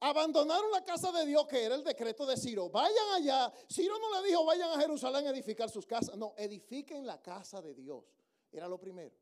[0.00, 2.70] Abandonaron la casa de Dios, que era el decreto de Ciro.
[2.70, 3.52] Vayan allá.
[3.68, 6.16] Ciro no le dijo, vayan a Jerusalén a edificar sus casas.
[6.16, 8.04] No, edifiquen la casa de Dios.
[8.50, 9.14] Era lo primero.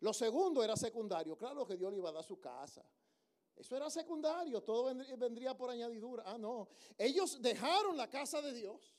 [0.00, 1.36] Lo segundo era secundario.
[1.36, 2.84] Claro que Dios le iba a dar su casa.
[3.56, 6.24] Eso era secundario, todo vendría, por añadidura.
[6.26, 6.68] Ah, no.
[6.98, 8.94] Ellos dejaron la casa de Dios.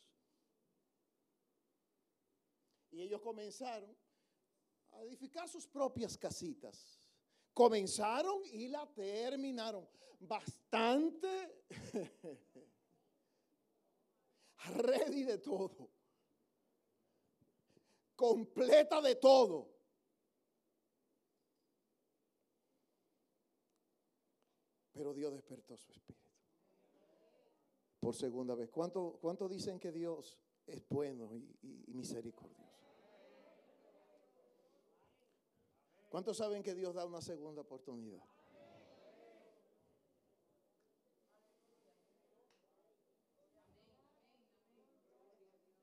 [2.92, 3.96] Y ellos comenzaron
[4.92, 7.02] a edificar sus propias casitas.
[7.54, 9.88] Comenzaron y la terminaron.
[10.20, 11.66] Bastante
[14.78, 15.96] ready de todo
[18.16, 19.75] completa de todo.
[24.96, 26.26] Pero Dios despertó su espíritu.
[28.00, 28.72] Por segunda vez.
[28.72, 31.56] ¿Cuánto, cuánto dicen que Dios es bueno y,
[31.88, 32.64] y misericordioso?
[36.10, 38.24] ¿Cuántos saben que Dios da una segunda oportunidad?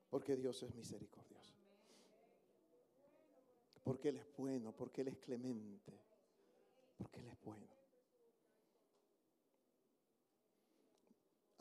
[0.09, 1.33] Porque Dios es misericordioso
[3.83, 5.93] porque Él es bueno, porque Él es clemente,
[6.97, 7.82] porque Él es bueno.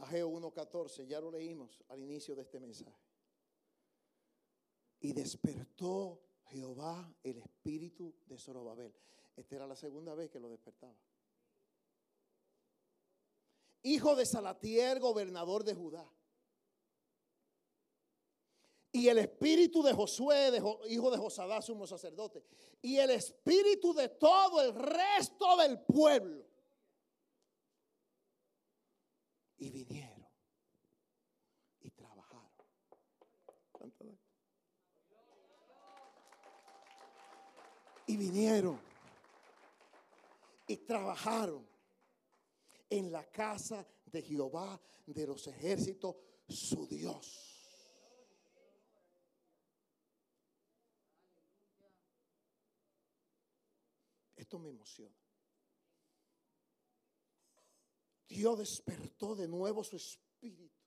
[0.03, 3.03] Ageo 1.14, ya lo leímos al inicio de este mensaje.
[5.01, 8.95] Y despertó Jehová el espíritu de Zorobabel.
[9.37, 10.97] Esta era la segunda vez que lo despertaba.
[13.83, 16.09] Hijo de Salatier, gobernador de Judá
[18.93, 20.53] y el espíritu de Josué,
[20.89, 22.45] hijo de Josadá, sumo sacerdote,
[22.83, 26.47] y el espíritu de todo el resto del pueblo.
[29.57, 30.29] Y vinieron
[31.81, 32.53] y trabajaron.
[38.13, 38.79] Y vinieron
[40.67, 41.67] y trabajaron
[42.91, 46.15] en la casa de Jehová de los ejércitos,
[46.47, 47.73] su Dios.
[54.37, 55.17] Esto me emociona.
[58.29, 60.79] Dios despertó de nuevo su espíritu.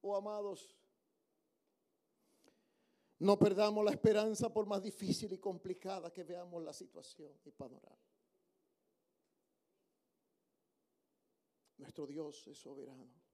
[0.00, 0.74] Oh amados,
[3.20, 7.98] no perdamos la esperanza por más difícil y complicada que veamos la situación y panorama.
[11.78, 13.24] Nuestro Dios es soberano.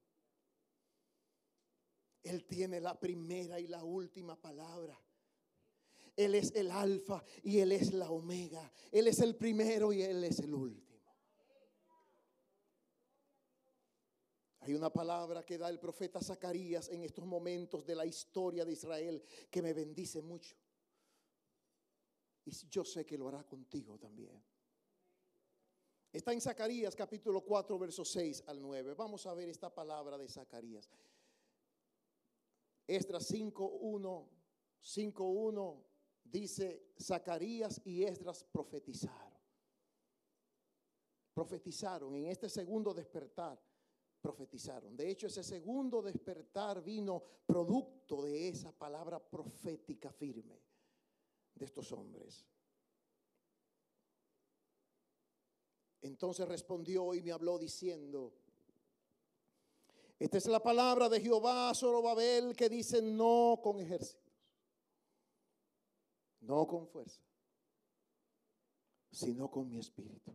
[2.23, 5.01] Él tiene la primera y la última palabra.
[6.16, 8.71] Él es el alfa y Él es la omega.
[8.93, 10.89] Él es el primero y Él es el último.
[14.61, 18.73] Hay una palabra que da el profeta Zacarías en estos momentos de la historia de
[18.73, 20.55] Israel que me bendice mucho.
[22.44, 24.42] Y yo sé que lo hará contigo también.
[26.12, 28.94] Está en Zacarías capítulo 4, versos 6 al 9.
[28.94, 30.90] Vamos a ver esta palabra de Zacarías.
[32.87, 34.29] Esdras 5.1,
[34.83, 35.85] 5.1
[36.25, 39.38] dice Zacarías y Esdras profetizaron.
[41.33, 43.59] Profetizaron en este segundo despertar.
[44.20, 44.96] Profetizaron.
[44.96, 50.61] De hecho, ese segundo despertar vino producto de esa palabra profética firme
[51.54, 52.46] de estos hombres.
[56.02, 58.35] Entonces respondió y me habló diciendo,
[60.18, 64.31] esta es la palabra de Jehová Zorobabel que dice no con ejército
[66.40, 67.23] no con fuerza,
[69.10, 70.35] sino con mi espíritu.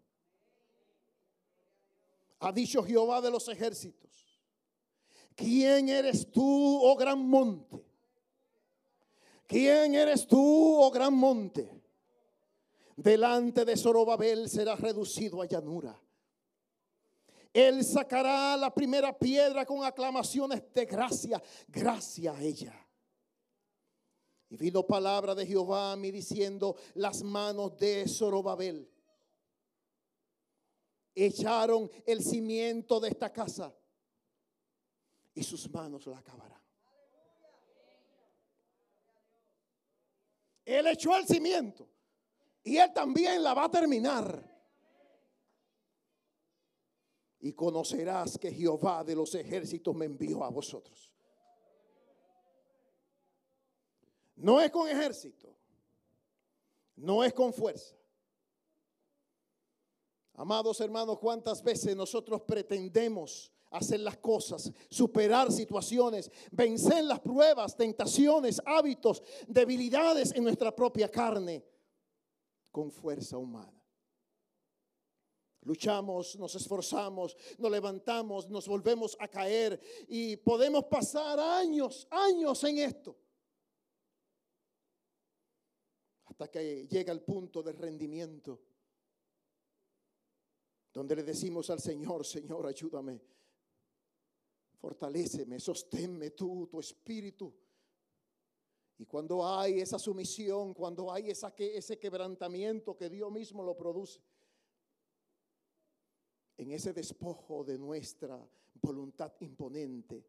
[2.45, 4.39] Ha dicho Jehová de los ejércitos,
[5.33, 7.83] ¿quién eres tú, oh gran monte?
[9.47, 11.81] ¿Quién eres tú, oh gran monte?
[12.95, 15.99] Delante de Zorobabel será reducido a llanura.
[17.51, 22.75] Él sacará la primera piedra con aclamaciones de gracia, gracia a ella.
[24.51, 28.87] Y vino palabra de Jehová a mí diciendo, las manos de Zorobabel
[31.15, 33.73] echaron el cimiento de esta casa
[35.33, 36.61] y sus manos la acabarán.
[40.65, 41.87] Él echó el cimiento.
[42.63, 44.43] Y Él también la va a terminar.
[47.39, 51.11] Y conocerás que Jehová de los ejércitos me envió a vosotros.
[54.37, 55.55] No es con ejército.
[56.95, 57.95] No es con fuerza.
[60.37, 68.61] Amados hermanos, ¿cuántas veces nosotros pretendemos hacer las cosas, superar situaciones, vencer las pruebas, tentaciones,
[68.65, 71.63] hábitos, debilidades en nuestra propia carne
[72.69, 73.71] con fuerza humana?
[75.61, 82.77] Luchamos, nos esforzamos, nos levantamos, nos volvemos a caer y podemos pasar años, años en
[82.79, 83.15] esto.
[86.25, 88.59] Hasta que llega el punto de rendimiento
[90.95, 93.19] donde le decimos al Señor, Señor, ayúdame,
[94.77, 97.53] fortaléceme, sosténme tú, tu espíritu.
[98.97, 104.21] Y cuando hay esa sumisión, cuando hay esa, ese quebrantamiento que Dios mismo lo produce,
[106.55, 108.49] en ese despojo de nuestra
[108.81, 110.25] voluntad imponente,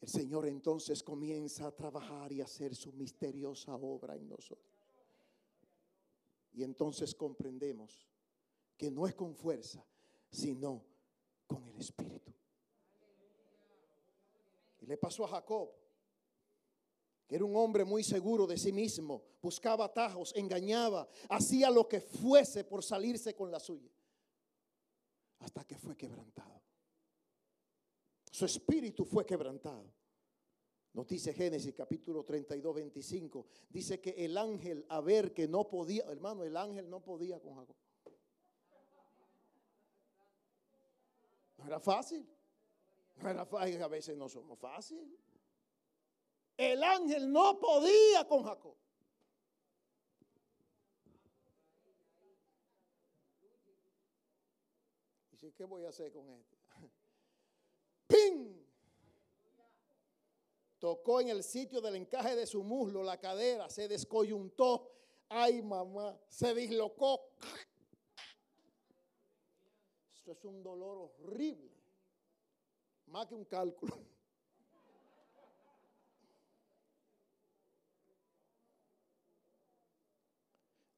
[0.00, 4.70] el Señor entonces comienza a trabajar y a hacer su misteriosa obra en nosotros.
[6.52, 8.09] Y entonces comprendemos
[8.80, 9.86] que no es con fuerza,
[10.30, 10.82] sino
[11.46, 12.32] con el Espíritu.
[14.78, 15.70] Y le pasó a Jacob,
[17.26, 22.00] que era un hombre muy seguro de sí mismo, buscaba atajos, engañaba, hacía lo que
[22.00, 23.92] fuese por salirse con la suya,
[25.40, 26.62] hasta que fue quebrantado.
[28.30, 29.92] Su espíritu fue quebrantado.
[30.94, 33.46] Nos dice Génesis capítulo 32, 25.
[33.68, 37.56] Dice que el ángel, a ver que no podía, hermano, el ángel no podía con
[37.56, 37.76] Jacob.
[41.60, 42.26] No era fácil.
[43.16, 45.20] No era fácil, a veces no somos fáciles.
[46.56, 48.76] El ángel no podía con Jacob.
[55.30, 56.56] Dice, ¿qué voy a hacer con esto?
[58.06, 58.60] ¡Ping!
[60.78, 64.90] Tocó en el sitio del encaje de su muslo, la cadera, se descoyuntó.
[65.28, 67.20] Ay, mamá, se dislocó.
[70.30, 71.72] Es un dolor horrible.
[73.06, 73.92] Más que un cálculo.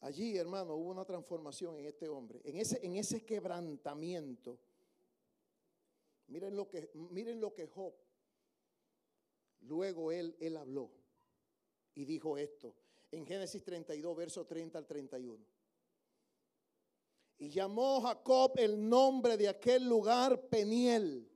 [0.00, 4.58] Allí, hermano, hubo una transformación en este hombre, en ese, en ese quebrantamiento.
[6.26, 7.94] Miren lo que, miren lo que Job,
[9.60, 10.90] luego él, él habló
[11.94, 12.74] y dijo esto
[13.10, 15.61] en Génesis 32, verso 30 al 31.
[17.42, 21.28] Y llamó Jacob el nombre de aquel lugar Peniel.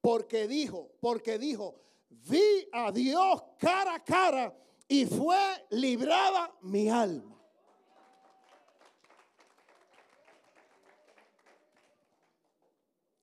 [0.00, 1.74] Porque dijo, porque dijo,
[2.08, 5.36] vi a Dios cara a cara y fue
[5.70, 7.36] librada mi alma.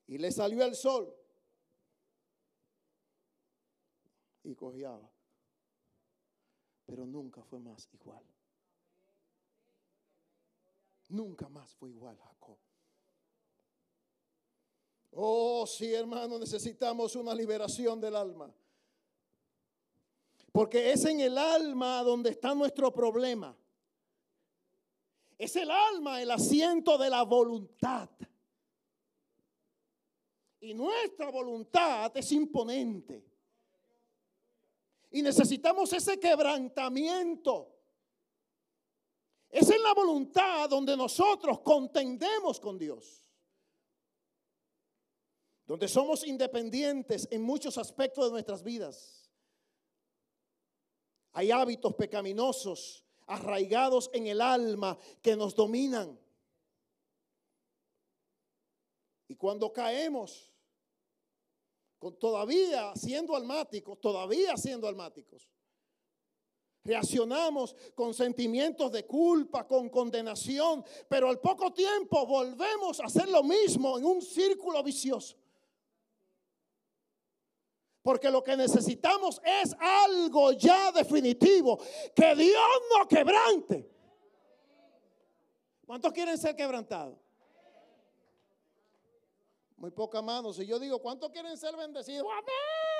[0.07, 1.16] Y le salió el sol
[4.43, 5.09] y cojeaba.
[6.86, 8.35] Pero nunca fue más igual.
[11.16, 12.57] Nunca más fue igual Jacob.
[15.11, 18.53] Oh, sí, hermano, necesitamos una liberación del alma.
[20.51, 23.55] Porque es en el alma donde está nuestro problema.
[25.38, 28.09] Es el alma el asiento de la voluntad.
[30.59, 33.24] Y nuestra voluntad es imponente.
[35.11, 37.74] Y necesitamos ese quebrantamiento.
[39.50, 43.24] Es en la voluntad donde nosotros contendemos con Dios.
[45.66, 49.30] Donde somos independientes en muchos aspectos de nuestras vidas.
[51.32, 56.20] Hay hábitos pecaminosos arraigados en el alma que nos dominan.
[59.28, 60.52] Y cuando caemos,
[61.98, 65.50] con todavía siendo almáticos, todavía siendo almáticos,
[66.86, 73.42] Reaccionamos con sentimientos de culpa, con condenación, pero al poco tiempo volvemos a hacer lo
[73.42, 75.36] mismo en un círculo vicioso.
[78.04, 81.80] Porque lo que necesitamos es algo ya definitivo,
[82.16, 83.90] que Dios no quebrante.
[85.88, 87.18] ¿Cuántos quieren ser quebrantados?
[89.76, 90.54] Muy poca mano.
[90.54, 92.28] Si yo digo, ¿cuántos quieren ser bendecidos?
[92.32, 92.95] Amén.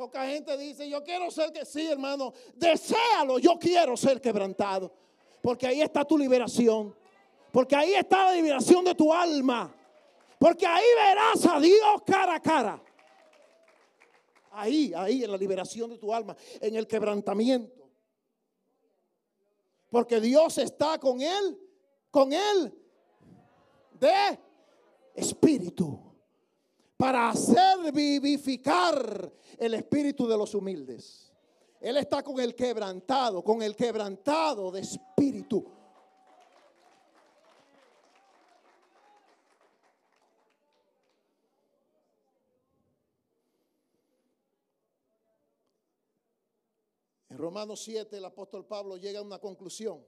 [0.00, 4.90] Poca gente dice, yo quiero ser que sí, hermano, deséalo, yo quiero ser quebrantado.
[5.42, 6.96] Porque ahí está tu liberación.
[7.52, 9.70] Porque ahí está la liberación de tu alma.
[10.38, 12.82] Porque ahí verás a Dios cara a cara.
[14.52, 17.86] Ahí, ahí en la liberación de tu alma, en el quebrantamiento.
[19.90, 21.60] Porque Dios está con él,
[22.10, 22.72] con él
[24.00, 24.38] de
[25.14, 26.09] espíritu.
[27.00, 31.32] Para hacer vivificar el espíritu de los humildes.
[31.80, 35.64] Él está con el quebrantado, con el quebrantado de espíritu.
[47.30, 50.04] En Romanos 7 el apóstol Pablo llega a una conclusión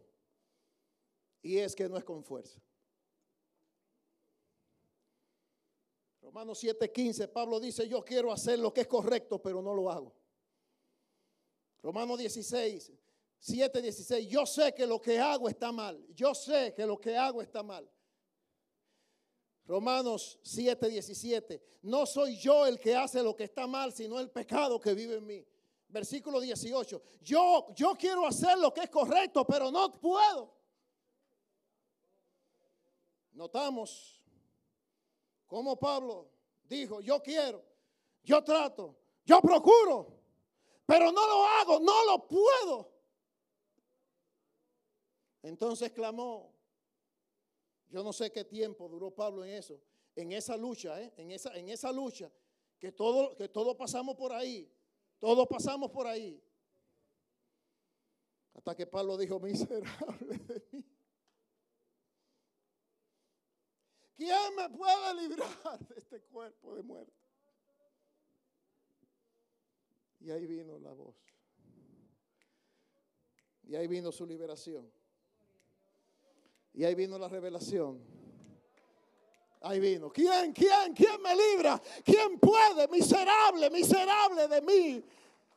[1.40, 2.60] y es que no es con fuerza.
[6.32, 10.14] Romanos 7:15 Pablo dice, yo quiero hacer lo que es correcto, pero no lo hago.
[11.82, 12.90] Romanos 16,
[13.38, 17.14] 7, 16, yo sé que lo que hago está mal, yo sé que lo que
[17.14, 17.86] hago está mal.
[19.66, 24.30] Romanos 7, 17, no soy yo el que hace lo que está mal, sino el
[24.30, 25.46] pecado que vive en mí
[25.88, 27.02] versículo 18.
[27.20, 30.56] Yo, yo quiero hacer lo que es correcto, pero no puedo.
[33.32, 34.21] Notamos
[35.52, 36.30] cómo Pablo
[36.64, 37.62] dijo, yo quiero,
[38.22, 40.18] yo trato, yo procuro,
[40.86, 42.90] pero no lo hago, no lo puedo.
[45.42, 46.54] Entonces clamó,
[47.90, 49.78] yo no sé qué tiempo duró Pablo en eso,
[50.16, 51.12] en esa lucha, ¿eh?
[51.18, 52.32] en, esa, en esa lucha,
[52.78, 54.72] que todo, que todos pasamos por ahí.
[55.18, 56.42] Todos pasamos por ahí.
[58.54, 60.81] Hasta que Pablo dijo, miserable de mí.
[64.16, 67.12] ¿Quién me puede librar de este cuerpo de muerte?
[70.20, 71.16] Y ahí vino la voz.
[73.64, 74.90] Y ahí vino su liberación.
[76.74, 78.00] Y ahí vino la revelación.
[79.60, 80.12] Ahí vino.
[80.12, 81.80] ¿Quién, quién, quién me libra?
[82.04, 82.88] ¿Quién puede?
[82.88, 85.04] Miserable, miserable de mí.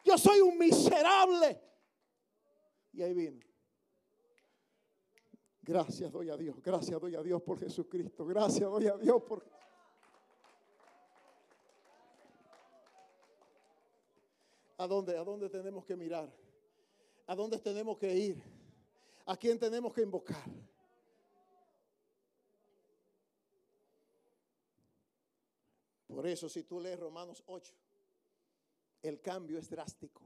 [0.03, 1.59] Yo soy un miserable.
[2.93, 3.44] Y ahí vino.
[5.65, 6.61] Gracias doy a Dios.
[6.61, 8.23] Gracias doy a Dios por Jesucristo.
[8.23, 9.43] Gracias doy a Dios por...
[14.77, 15.17] ¿A dónde?
[15.17, 16.31] ¿A dónde tenemos que mirar?
[17.25, 18.43] ¿A dónde tenemos que ir?
[19.25, 20.45] ¿A quién tenemos que invocar?
[26.07, 27.73] Por eso si tú lees Romanos 8,
[29.01, 30.21] el cambio es drástico.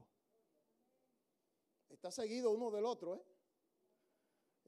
[1.88, 3.16] Está seguido uno del otro.
[3.16, 3.22] ¿eh?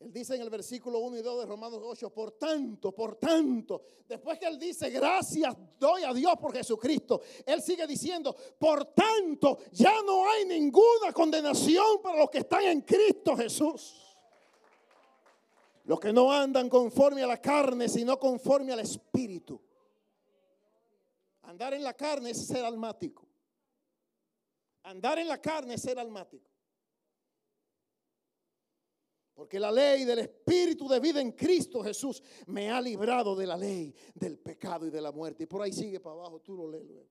[0.02, 3.82] Él dice en el versículo 1 y 2 de Romanos 8, por tanto, por tanto,
[4.08, 9.58] después que él dice, gracias doy a Dios por Jesucristo, él sigue diciendo, por tanto,
[9.70, 13.94] ya no hay ninguna condenación para los que están en Cristo Jesús.
[15.84, 19.60] Los que no andan conforme a la carne, sino conforme al Espíritu.
[21.42, 23.28] Andar en la carne es ser almático.
[24.82, 26.51] Andar en la carne es ser almático.
[29.34, 33.56] Porque la ley del Espíritu de vida en Cristo Jesús me ha librado de la
[33.56, 35.44] ley, del pecado y de la muerte.
[35.44, 37.08] Y por ahí sigue para abajo, tú lo lees.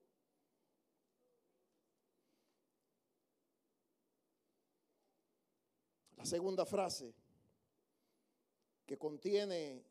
[6.17, 7.15] La segunda frase
[8.85, 9.83] que contiene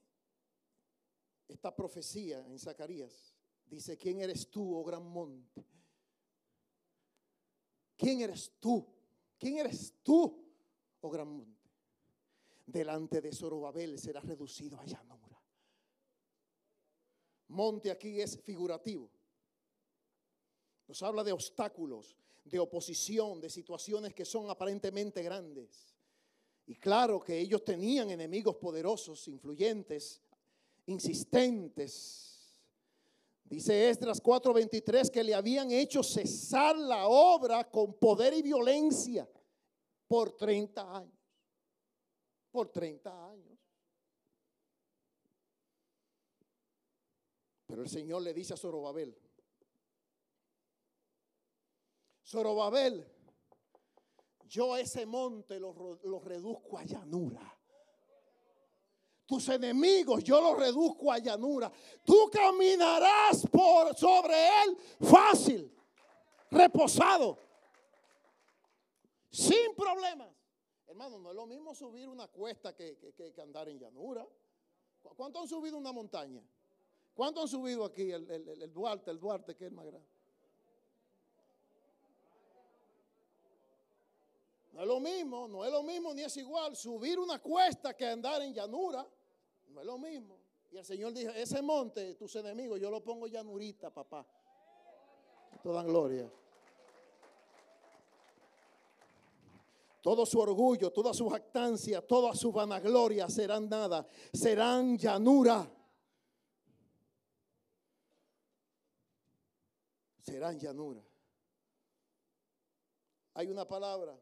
[1.48, 3.34] esta profecía en Zacarías
[3.70, 5.64] Dice, ¿quién eres tú, oh gran monte?
[7.96, 8.84] ¿Quién eres tú?
[9.38, 10.44] ¿Quién eres tú,
[11.00, 11.59] oh gran monte?
[12.70, 15.40] Delante de Zorobabel será reducido a llanura.
[17.48, 19.10] Monte aquí es figurativo.
[20.86, 25.94] Nos habla de obstáculos, de oposición, de situaciones que son aparentemente grandes.
[26.66, 30.22] Y claro que ellos tenían enemigos poderosos, influyentes,
[30.86, 32.30] insistentes
[33.50, 39.28] Dice Esdras 4:23 que le habían hecho cesar la obra con poder y violencia
[40.06, 41.19] por 30 años.
[42.50, 43.58] Por 30 años.
[47.66, 49.16] Pero el Señor le dice a Zorobabel,
[52.24, 53.06] Zorobabel,
[54.48, 57.60] yo ese monte lo, lo reduzco a llanura
[59.30, 61.70] tus enemigos yo los reduzco a llanura.
[62.04, 64.76] Tú caminarás por sobre él
[65.08, 65.72] fácil,
[66.50, 67.38] reposado,
[69.30, 70.39] sin problemas.
[70.90, 74.26] Hermano, no es lo mismo subir una cuesta que, andar en llanura.
[75.16, 76.42] ¿Cuánto han subido una montaña?
[77.14, 80.08] ¿Cuánto han subido aquí el, el Duarte, el Duarte que es más grande?
[84.72, 88.06] No es lo mismo, no es lo mismo ni es igual subir una cuesta que
[88.06, 89.06] andar en llanura.
[89.68, 90.38] No es lo mismo.
[90.72, 94.26] Y el Señor dijo, ese monte, tus enemigos, yo lo pongo llanurita, papá.
[95.62, 96.28] Toda gloria.
[100.00, 105.70] Todo su orgullo, toda su jactancia, toda su vanagloria serán nada, serán llanura.
[110.22, 111.02] Serán llanura.
[113.34, 114.18] Hay una palabra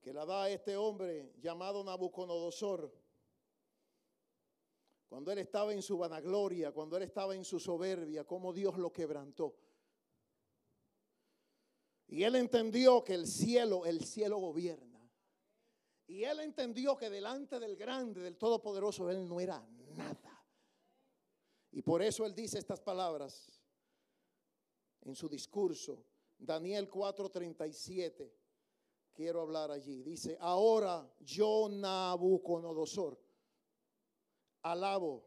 [0.00, 2.92] que la da este hombre llamado Nabucodonosor.
[5.08, 8.92] Cuando él estaba en su vanagloria, cuando él estaba en su soberbia, como Dios lo
[8.92, 9.56] quebrantó.
[12.10, 15.00] Y él entendió que el cielo, el cielo gobierna.
[16.08, 19.64] Y él entendió que delante del grande, del todopoderoso, él no era
[19.96, 20.44] nada.
[21.70, 23.62] Y por eso él dice estas palabras
[25.02, 26.04] en su discurso.
[26.36, 28.32] Daniel 4:37.
[29.12, 30.02] Quiero hablar allí.
[30.02, 33.20] Dice, ahora yo Nabucodonosor
[34.62, 35.24] alabo,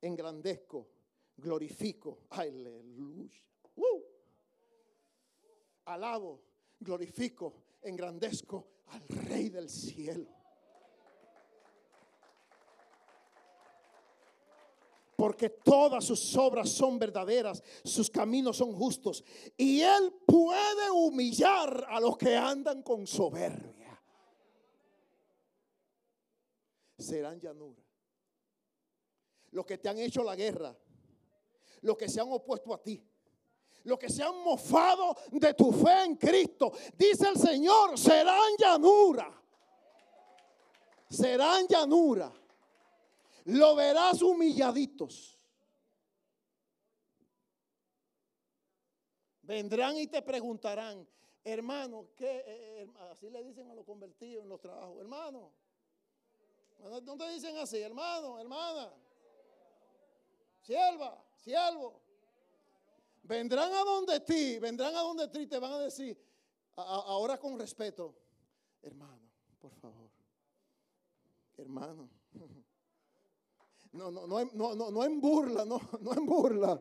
[0.00, 0.88] engrandezco,
[1.36, 2.20] glorifico.
[2.30, 3.48] Aleluya
[5.88, 6.40] alabo,
[6.78, 10.26] glorifico, engrandezco al Rey del cielo.
[15.16, 19.24] Porque todas sus obras son verdaderas, sus caminos son justos.
[19.56, 24.00] Y Él puede humillar a los que andan con soberbia.
[26.96, 27.82] Serán llanura.
[29.50, 30.76] Los que te han hecho la guerra,
[31.80, 33.02] los que se han opuesto a ti,
[33.88, 39.34] los que se han mofado de tu fe en Cristo, dice el Señor, serán llanura.
[41.08, 42.32] Serán llanura.
[43.46, 45.38] Lo verás humilladitos.
[49.42, 51.08] Vendrán y te preguntarán,
[51.42, 52.44] hermano, ¿qué?
[52.46, 55.50] Eh, eh, así le dicen a los convertidos en los trabajos, hermano.
[56.80, 58.92] No te dicen así, hermano, hermana.
[60.60, 62.07] Sierva, siervo.
[63.28, 66.18] Vendrán a donde ti, vendrán a donde ti y te van a decir,
[66.76, 68.16] ahora con respeto,
[68.80, 70.10] hermano, por favor,
[71.56, 72.08] hermano.
[73.90, 76.80] No, no, no, no, no, no en burla, no, no en burla.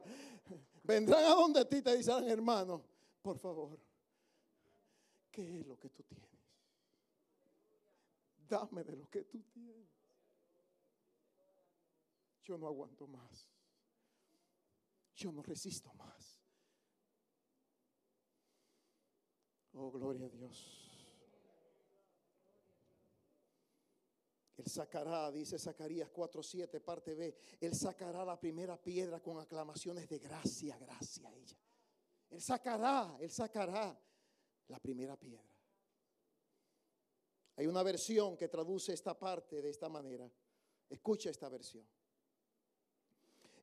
[0.84, 2.84] Vendrán a donde ti y te dicen, hermano,
[3.22, 3.80] por favor,
[5.32, 6.30] ¿qué es lo que tú tienes?
[8.50, 9.88] Dame de lo que tú tienes.
[12.44, 13.48] Yo no aguanto más.
[15.16, 16.37] Yo no resisto más.
[19.80, 20.88] Oh, gloria a Dios.
[24.58, 30.18] Él sacará, dice Zacarías 4:7, parte B, Él sacará la primera piedra con aclamaciones de
[30.18, 31.58] gracia, gracia a ella.
[32.32, 33.96] Él sacará, Él sacará
[34.68, 35.46] la primera piedra.
[37.58, 40.30] Hay una versión que traduce esta parte de esta manera.
[40.90, 41.88] Escucha esta versión.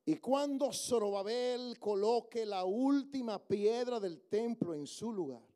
[0.05, 5.54] Y cuando Zorobabel coloque la última piedra del templo en su lugar,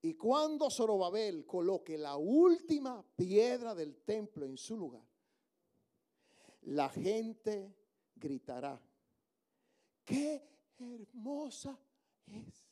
[0.00, 5.04] y cuando Zorobabel coloque la última piedra del templo en su lugar,
[6.62, 7.74] la gente
[8.14, 8.80] gritará,
[10.04, 10.42] qué
[10.78, 11.76] hermosa
[12.26, 12.68] es,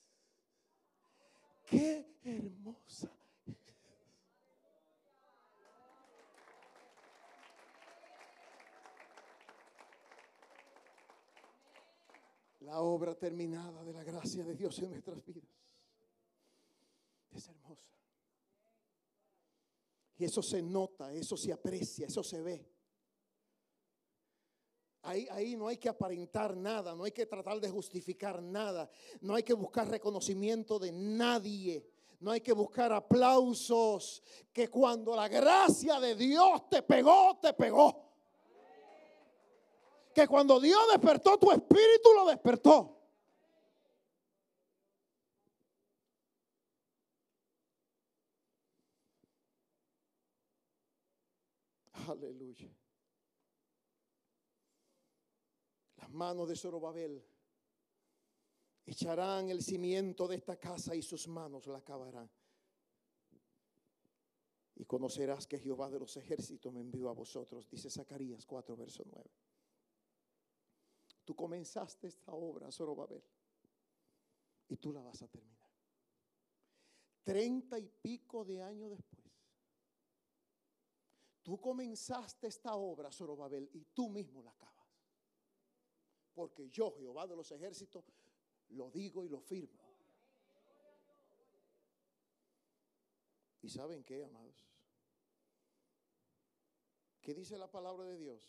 [1.64, 3.11] qué hermosa
[3.47, 3.57] es.
[12.61, 15.55] La obra terminada de la gracia de Dios en nuestras vidas
[17.37, 17.93] es hermosa.
[20.18, 22.66] Y eso se nota, eso se aprecia, eso se ve.
[25.03, 29.34] Ahí, ahí, no hay que aparentar nada, no hay que tratar de justificar nada, no
[29.34, 31.87] hay que buscar reconocimiento de nadie,
[32.18, 34.22] no hay que buscar aplausos,
[34.53, 38.05] que cuando la gracia de Dios te pegó, te pegó.
[40.12, 42.95] Que cuando Dios despertó tu espíritu, lo despertó.
[52.09, 52.68] Aleluya.
[55.96, 57.24] Las manos de Zorobabel
[58.84, 62.30] echarán el cimiento de esta casa y sus manos la acabarán.
[64.76, 69.04] Y conocerás que Jehová de los ejércitos me envió a vosotros, dice Zacarías 4, verso
[69.07, 69.30] 9.
[71.24, 73.22] Tú comenzaste esta obra, Zorobabel,
[74.68, 75.57] y tú la vas a terminar.
[77.24, 79.26] Treinta y pico de años después
[81.47, 84.90] Tú comenzaste esta obra, Zorobabel, y tú mismo la acabas.
[86.34, 88.05] Porque yo, Jehová de los ejércitos,
[88.70, 89.84] lo digo y lo firmo.
[93.62, 94.66] ¿Y saben qué, amados?
[97.20, 98.42] ¿Qué dice la palabra de Dios?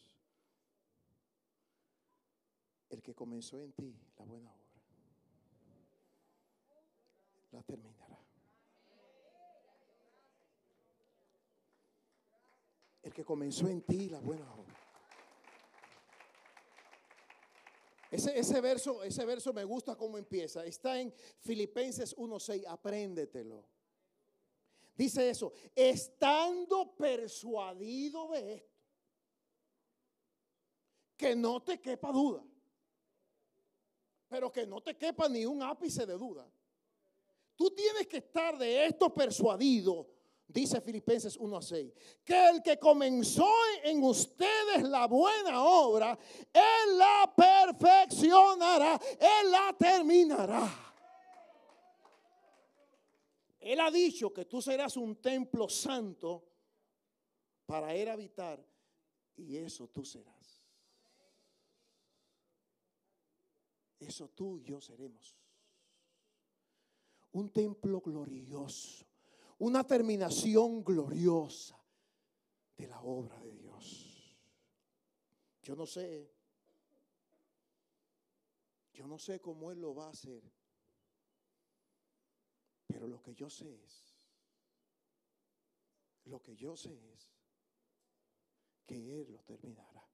[2.89, 4.81] El que comenzó en ti la buena obra,
[7.51, 7.96] la terminará.
[13.07, 14.75] El que comenzó en ti la buena obra.
[18.11, 20.65] Ese, ese, verso, ese verso me gusta cómo empieza.
[20.65, 22.65] Está en Filipenses 1.6.
[22.67, 23.63] Apréndetelo.
[24.93, 25.53] Dice eso.
[25.73, 28.75] Estando persuadido de esto.
[31.15, 32.43] Que no te quepa duda.
[34.27, 36.45] Pero que no te quepa ni un ápice de duda.
[37.55, 40.16] Tú tienes que estar de esto persuadido
[40.47, 41.93] Dice Filipenses 1 a 6,
[42.23, 43.49] que el que comenzó
[43.83, 46.17] en ustedes la buena obra,
[46.53, 50.93] Él la perfeccionará, Él la terminará.
[53.59, 56.45] Él ha dicho que tú serás un templo santo
[57.65, 58.65] para Él habitar
[59.35, 60.63] y eso tú serás.
[63.99, 65.35] Eso tú y yo seremos.
[67.33, 69.06] Un templo glorioso
[69.59, 71.77] una terminación gloriosa
[72.75, 74.37] de la obra de Dios.
[75.63, 76.31] Yo no sé,
[78.93, 80.43] yo no sé cómo Él lo va a hacer,
[82.85, 84.15] pero lo que yo sé es,
[86.25, 87.33] lo que yo sé es
[88.85, 90.07] que Él lo terminará.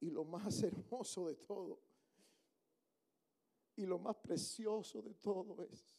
[0.00, 1.80] Y lo más hermoso de todo,
[3.76, 5.94] y lo más precioso de todo es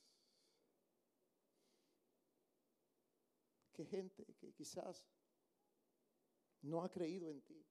[3.76, 5.06] que gente que quizás
[6.62, 7.64] no ha creído en ti,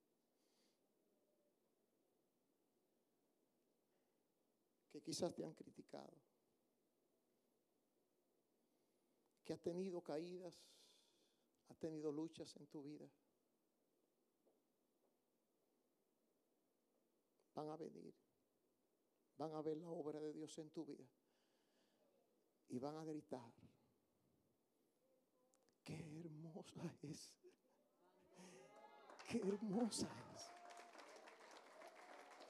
[4.90, 6.14] que quizás te han criticado,
[9.44, 10.54] que ha tenido caídas,
[11.68, 13.10] ha tenido luchas en tu vida,
[17.54, 18.14] van a venir,
[19.38, 21.08] van a ver la obra de Dios en tu vida
[22.68, 23.52] y van a gritar
[26.60, 27.32] hermosa es.
[29.28, 30.42] Qué hermosa es.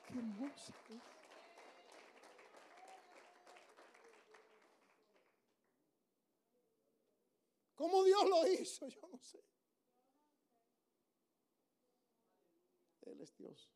[0.07, 1.03] Qué hermosa es.
[7.75, 8.89] ¿Cómo Dios lo hizo?
[8.89, 9.45] Yo no sé.
[13.03, 13.74] Él es Dios.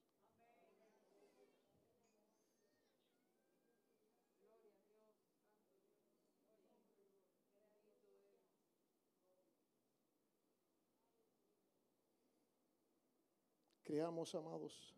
[13.99, 14.95] Creamos, amados,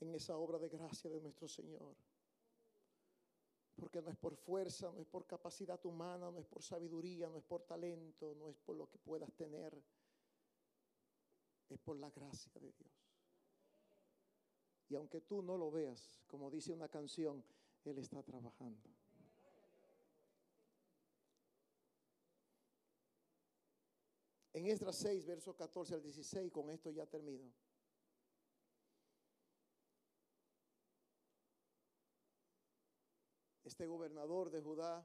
[0.00, 1.94] en esa obra de gracia de nuestro Señor.
[3.76, 7.36] Porque no es por fuerza, no es por capacidad humana, no es por sabiduría, no
[7.36, 9.78] es por talento, no es por lo que puedas tener.
[11.68, 13.12] Es por la gracia de Dios.
[14.88, 17.44] Y aunque tú no lo veas, como dice una canción,
[17.84, 18.88] Él está trabajando.
[24.54, 27.52] En Esdras 6, versos 14 al 16, con esto ya termino.
[33.64, 35.04] Este gobernador de Judá,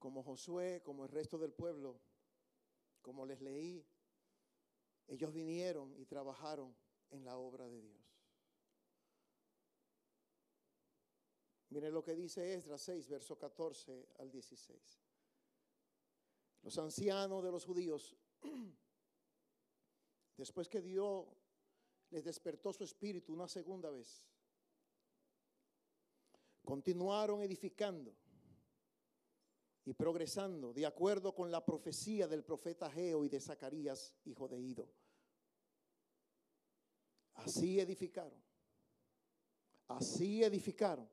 [0.00, 2.00] como Josué, como el resto del pueblo,
[3.02, 3.86] como les leí,
[5.06, 6.76] ellos vinieron y trabajaron
[7.10, 8.04] en la obra de Dios.
[11.68, 15.05] Miren lo que dice Esdras 6, verso 14 al 16
[16.66, 18.16] los ancianos de los judíos,
[20.36, 21.24] después que Dios
[22.10, 24.26] les despertó su espíritu una segunda vez,
[26.64, 28.12] continuaron edificando
[29.84, 34.60] y progresando de acuerdo con la profecía del profeta Geo y de Zacarías, hijo de
[34.60, 34.88] Ido.
[37.34, 38.42] Así edificaron.
[39.86, 41.08] Así edificaron.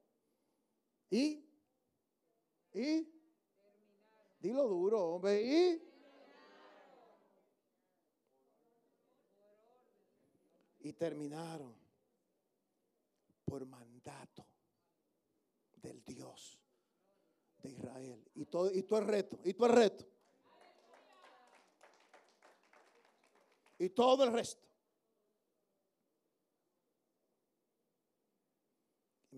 [1.12, 1.48] Y,
[2.74, 3.23] y
[4.44, 5.42] Dilo duro, hombre.
[5.42, 5.82] Y,
[10.82, 11.74] y terminaron
[13.46, 14.46] por mandato
[15.78, 16.60] del Dios
[17.60, 18.22] de Israel.
[18.36, 20.06] Y todo, y todo es reto, y todo es reto.
[23.80, 24.73] Y todo el resto.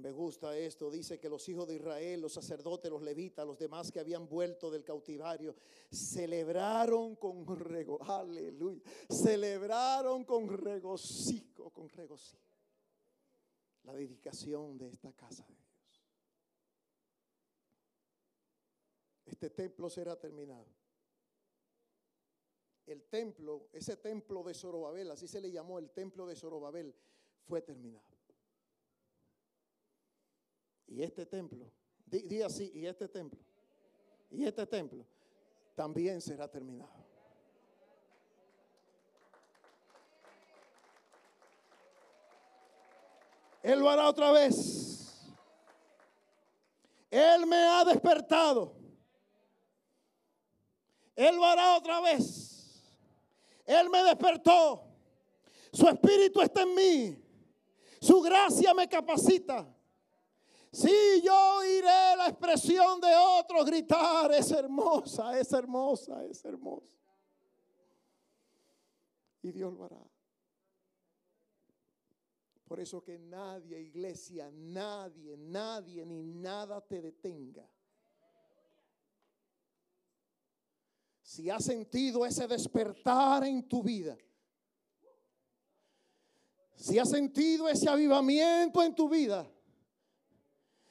[0.06, 3.92] Me gusta esto, dice que los hijos de Israel, los sacerdotes, los levitas, los demás
[3.92, 5.56] que habían vuelto del cautivario,
[5.90, 12.46] celebraron con regocijo, aleluya, celebraron con regocijo, con regocijo,
[13.82, 16.06] la dedicación de esta casa de Dios.
[19.26, 20.68] Este templo será terminado.
[22.86, 26.94] El templo, ese templo de Zorobabel, así se le llamó el templo de Zorobabel,
[27.48, 28.15] fue terminado.
[30.88, 31.72] Y este templo,
[32.06, 33.40] di, así, y este templo,
[34.30, 35.06] y este templo
[35.76, 37.06] también será terminado.
[43.64, 45.26] Él lo hará otra vez.
[47.10, 48.76] Él me ha despertado.
[51.16, 52.84] Él lo hará otra vez.
[53.66, 54.84] Él me despertó.
[55.74, 57.24] Su espíritu está en mí.
[58.00, 59.75] Su gracia me capacita.
[60.76, 66.98] Si yo oiré la expresión de otros gritar, es hermosa, es hermosa, es hermosa.
[69.42, 70.06] Y Dios lo hará.
[72.68, 77.66] Por eso que nadie, iglesia, nadie, nadie ni nada te detenga.
[81.22, 84.18] Si has sentido ese despertar en tu vida,
[86.76, 89.50] si has sentido ese avivamiento en tu vida,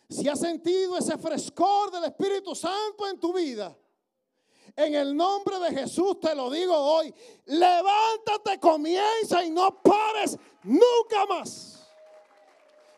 [0.09, 3.77] si has sentido ese frescor del Espíritu Santo en tu vida,
[4.77, 7.15] en el nombre de Jesús te lo digo hoy,
[7.47, 11.75] levántate, comienza y no pares nunca más.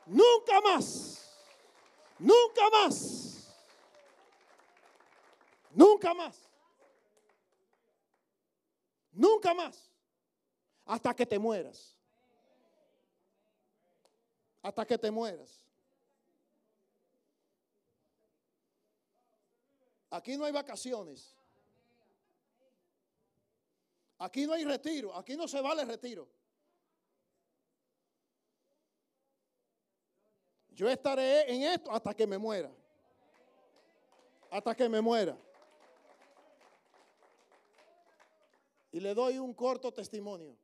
[0.07, 1.35] Nunca más.
[2.19, 3.55] Nunca más.
[5.73, 6.37] Nunca más.
[9.13, 9.91] Nunca más.
[10.87, 11.95] Hasta que te mueras.
[14.63, 15.66] Hasta que te mueras.
[20.17, 21.37] Aquí no hay vacaciones.
[24.19, 25.15] Aquí no hay retiro.
[25.15, 26.27] Aquí no se vale retiro.
[30.71, 32.73] Yo estaré en esto hasta que me muera.
[34.51, 35.37] Hasta que me muera.
[38.93, 40.57] Y le doy un corto testimonio.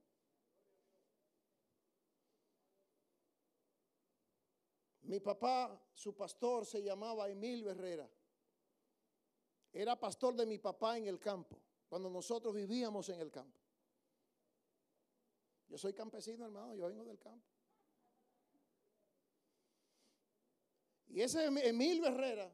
[5.02, 8.08] Mi papá, su pastor se llamaba Emilio Herrera.
[9.72, 11.58] Era pastor de mi papá en el campo,
[11.88, 13.58] cuando nosotros vivíamos en el campo.
[15.68, 17.46] Yo soy campesino, hermano, yo vengo del campo.
[21.08, 22.50] Y ese Emilio Herrera,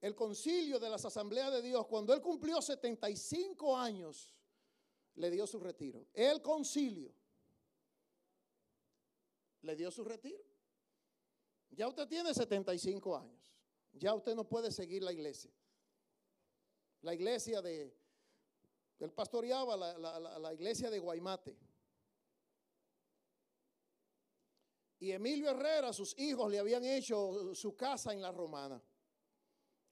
[0.00, 4.34] el concilio de las asambleas de Dios, cuando él cumplió 75 años,
[5.14, 6.06] le dio su retiro.
[6.12, 7.12] El concilio
[9.62, 10.42] le dio su retiro.
[11.70, 13.49] Ya usted tiene 75 años.
[13.92, 15.50] Ya usted no puede seguir la iglesia.
[17.02, 17.94] La iglesia de,
[18.98, 21.56] él pastoreaba la, la iglesia de Guaymate.
[24.98, 28.82] Y Emilio Herrera, sus hijos le habían hecho su casa en la Romana.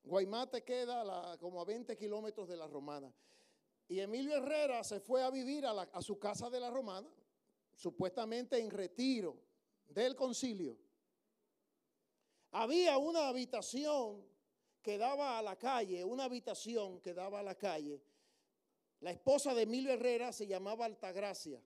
[0.05, 3.13] Guaymate queda como a 20 kilómetros de la Romana.
[3.89, 7.09] Y Emilio Herrera se fue a vivir a, a su casa de la Romana,
[7.75, 9.43] supuestamente en retiro
[9.87, 10.77] del concilio.
[12.53, 14.25] Había una habitación
[14.83, 18.03] que daba a la calle, una habitación que daba a la calle.
[19.01, 21.63] La esposa de Emilio Herrera se llamaba Altagracia.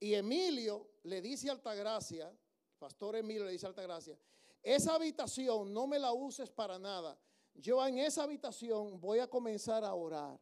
[0.00, 2.32] Y Emilio le dice a Altagracia,
[2.78, 4.18] Pastor Emilio le dice a Altagracia,
[4.62, 7.18] esa habitación no me la uses para nada.
[7.54, 10.38] Yo en esa habitación voy a comenzar a orar.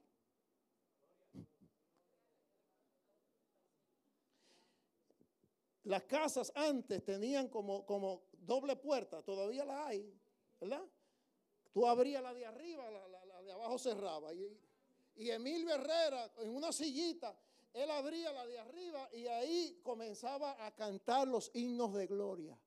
[5.84, 10.12] Las casas antes tenían como, como doble puerta, todavía la hay,
[10.60, 10.82] ¿verdad?
[11.72, 14.32] Tú abrías la de arriba, la, de abajo cerraba.
[14.32, 14.58] Y,
[15.16, 17.36] y Emilio Herrera en una sillita
[17.76, 22.58] él abría la de arriba y ahí comenzaba a cantar los himnos de gloria.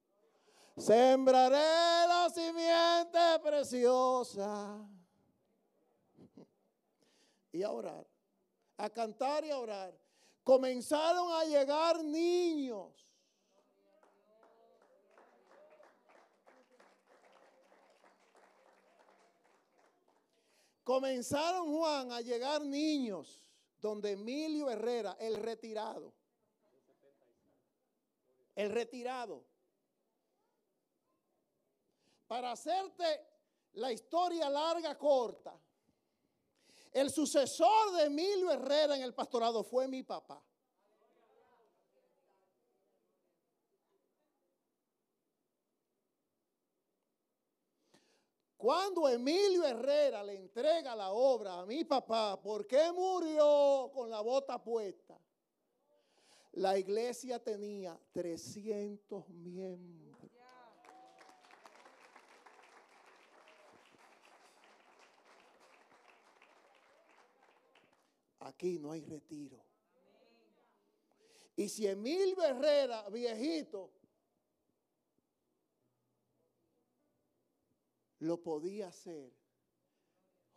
[0.78, 4.88] Sembraré la simiente preciosa.
[7.52, 8.06] Y a orar,
[8.78, 10.00] a cantar y a orar.
[10.44, 13.09] Comenzaron a llegar niños.
[20.90, 23.46] Comenzaron, Juan, a llegar niños
[23.80, 26.12] donde Emilio Herrera, el retirado,
[28.56, 29.46] el retirado,
[32.26, 33.06] para hacerte
[33.74, 35.56] la historia larga, corta,
[36.92, 40.44] el sucesor de Emilio Herrera en el pastorado fue mi papá.
[48.60, 54.20] Cuando Emilio Herrera le entrega la obra a mi papá, ¿por qué murió con la
[54.20, 55.18] bota puesta?
[56.52, 60.30] La iglesia tenía 300 miembros.
[68.42, 69.64] Aquí no hay retiro.
[71.56, 73.99] Y si Emilio Herrera, viejito,
[78.20, 79.32] lo podía hacer.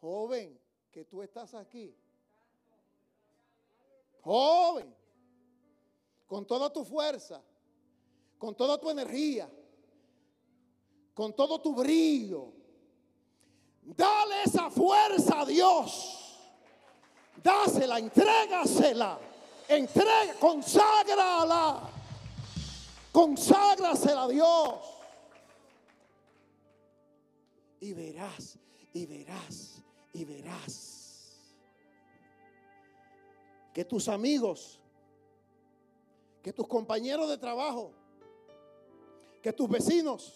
[0.00, 0.58] Joven,
[0.90, 1.96] que tú estás aquí.
[4.22, 4.94] Joven,
[6.26, 7.42] con toda tu fuerza,
[8.38, 9.50] con toda tu energía,
[11.14, 12.52] con todo tu brillo.
[13.82, 16.38] Dale esa fuerza a Dios.
[17.42, 19.18] Dásela, entrégasela.
[19.68, 21.90] Entrega, conságrala.
[23.10, 24.91] Conságrasela a Dios.
[27.82, 28.56] Y verás,
[28.94, 31.02] y verás, y verás
[33.74, 34.78] que tus amigos,
[36.44, 37.90] que tus compañeros de trabajo,
[39.42, 40.32] que tus vecinos,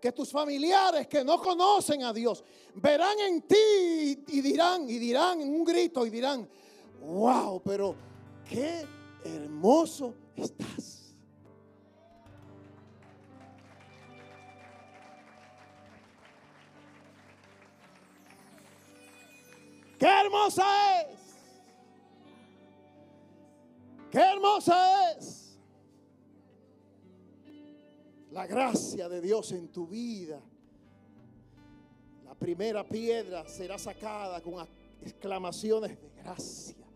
[0.00, 2.42] que tus familiares que no conocen a Dios
[2.74, 6.48] verán en ti y dirán, y dirán en un grito y dirán,
[7.00, 7.94] wow, pero
[8.48, 8.84] qué
[9.24, 10.99] hermoso estás.
[20.30, 21.18] Hermosa es.
[24.10, 25.58] Qué hermosa es.
[28.30, 30.40] La gracia de Dios en tu vida.
[32.24, 34.66] La primera piedra será sacada con
[35.02, 36.86] exclamaciones de gracia.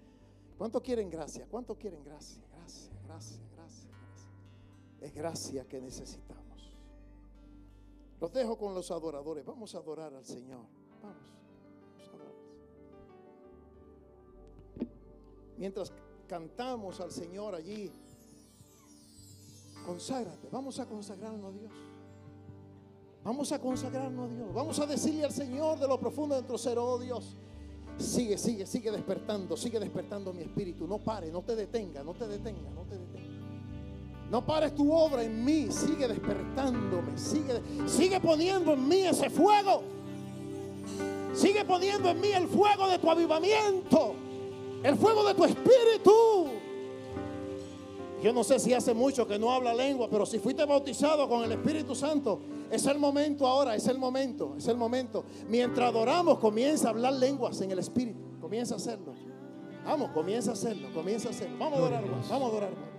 [0.56, 1.46] ¿Cuánto quieren gracia?
[1.50, 2.42] ¿Cuánto quieren gracia?
[2.52, 4.30] Gracia, gracia, gracia, gracia.
[5.00, 6.44] Es gracia que necesitamos.
[8.20, 9.44] Los dejo con los adoradores.
[9.44, 10.66] Vamos a adorar al Señor.
[11.02, 11.33] Vamos.
[15.56, 15.92] Mientras
[16.26, 17.90] cantamos al Señor allí,
[19.86, 21.72] conságrate, vamos a consagrarnos a Dios.
[23.22, 24.54] Vamos a consagrarnos a Dios.
[24.54, 27.36] Vamos a decirle al Señor de lo profundo de nuestro ser, oh Dios,
[27.98, 30.86] sigue, sigue, sigue despertando, sigue despertando mi espíritu.
[30.86, 33.34] No pare, no te detenga, no te detenga, no te detenga.
[34.30, 39.82] No pares tu obra en mí, sigue despertándome, sigue, sigue poniendo en mí ese fuego.
[41.34, 44.14] Sigue poniendo en mí el fuego de tu avivamiento.
[44.84, 46.46] El fuego de tu espíritu.
[48.22, 51.42] Yo no sé si hace mucho que no habla lengua, pero si fuiste bautizado con
[51.42, 55.24] el Espíritu Santo, es el momento ahora, es el momento, es el momento.
[55.48, 58.20] Mientras adoramos, comienza a hablar lenguas en el Espíritu.
[58.40, 59.14] Comienza a hacerlo.
[59.84, 61.56] Vamos, comienza a hacerlo, comienza a hacerlo.
[61.58, 62.93] Vamos a adorar, vamos a adorar.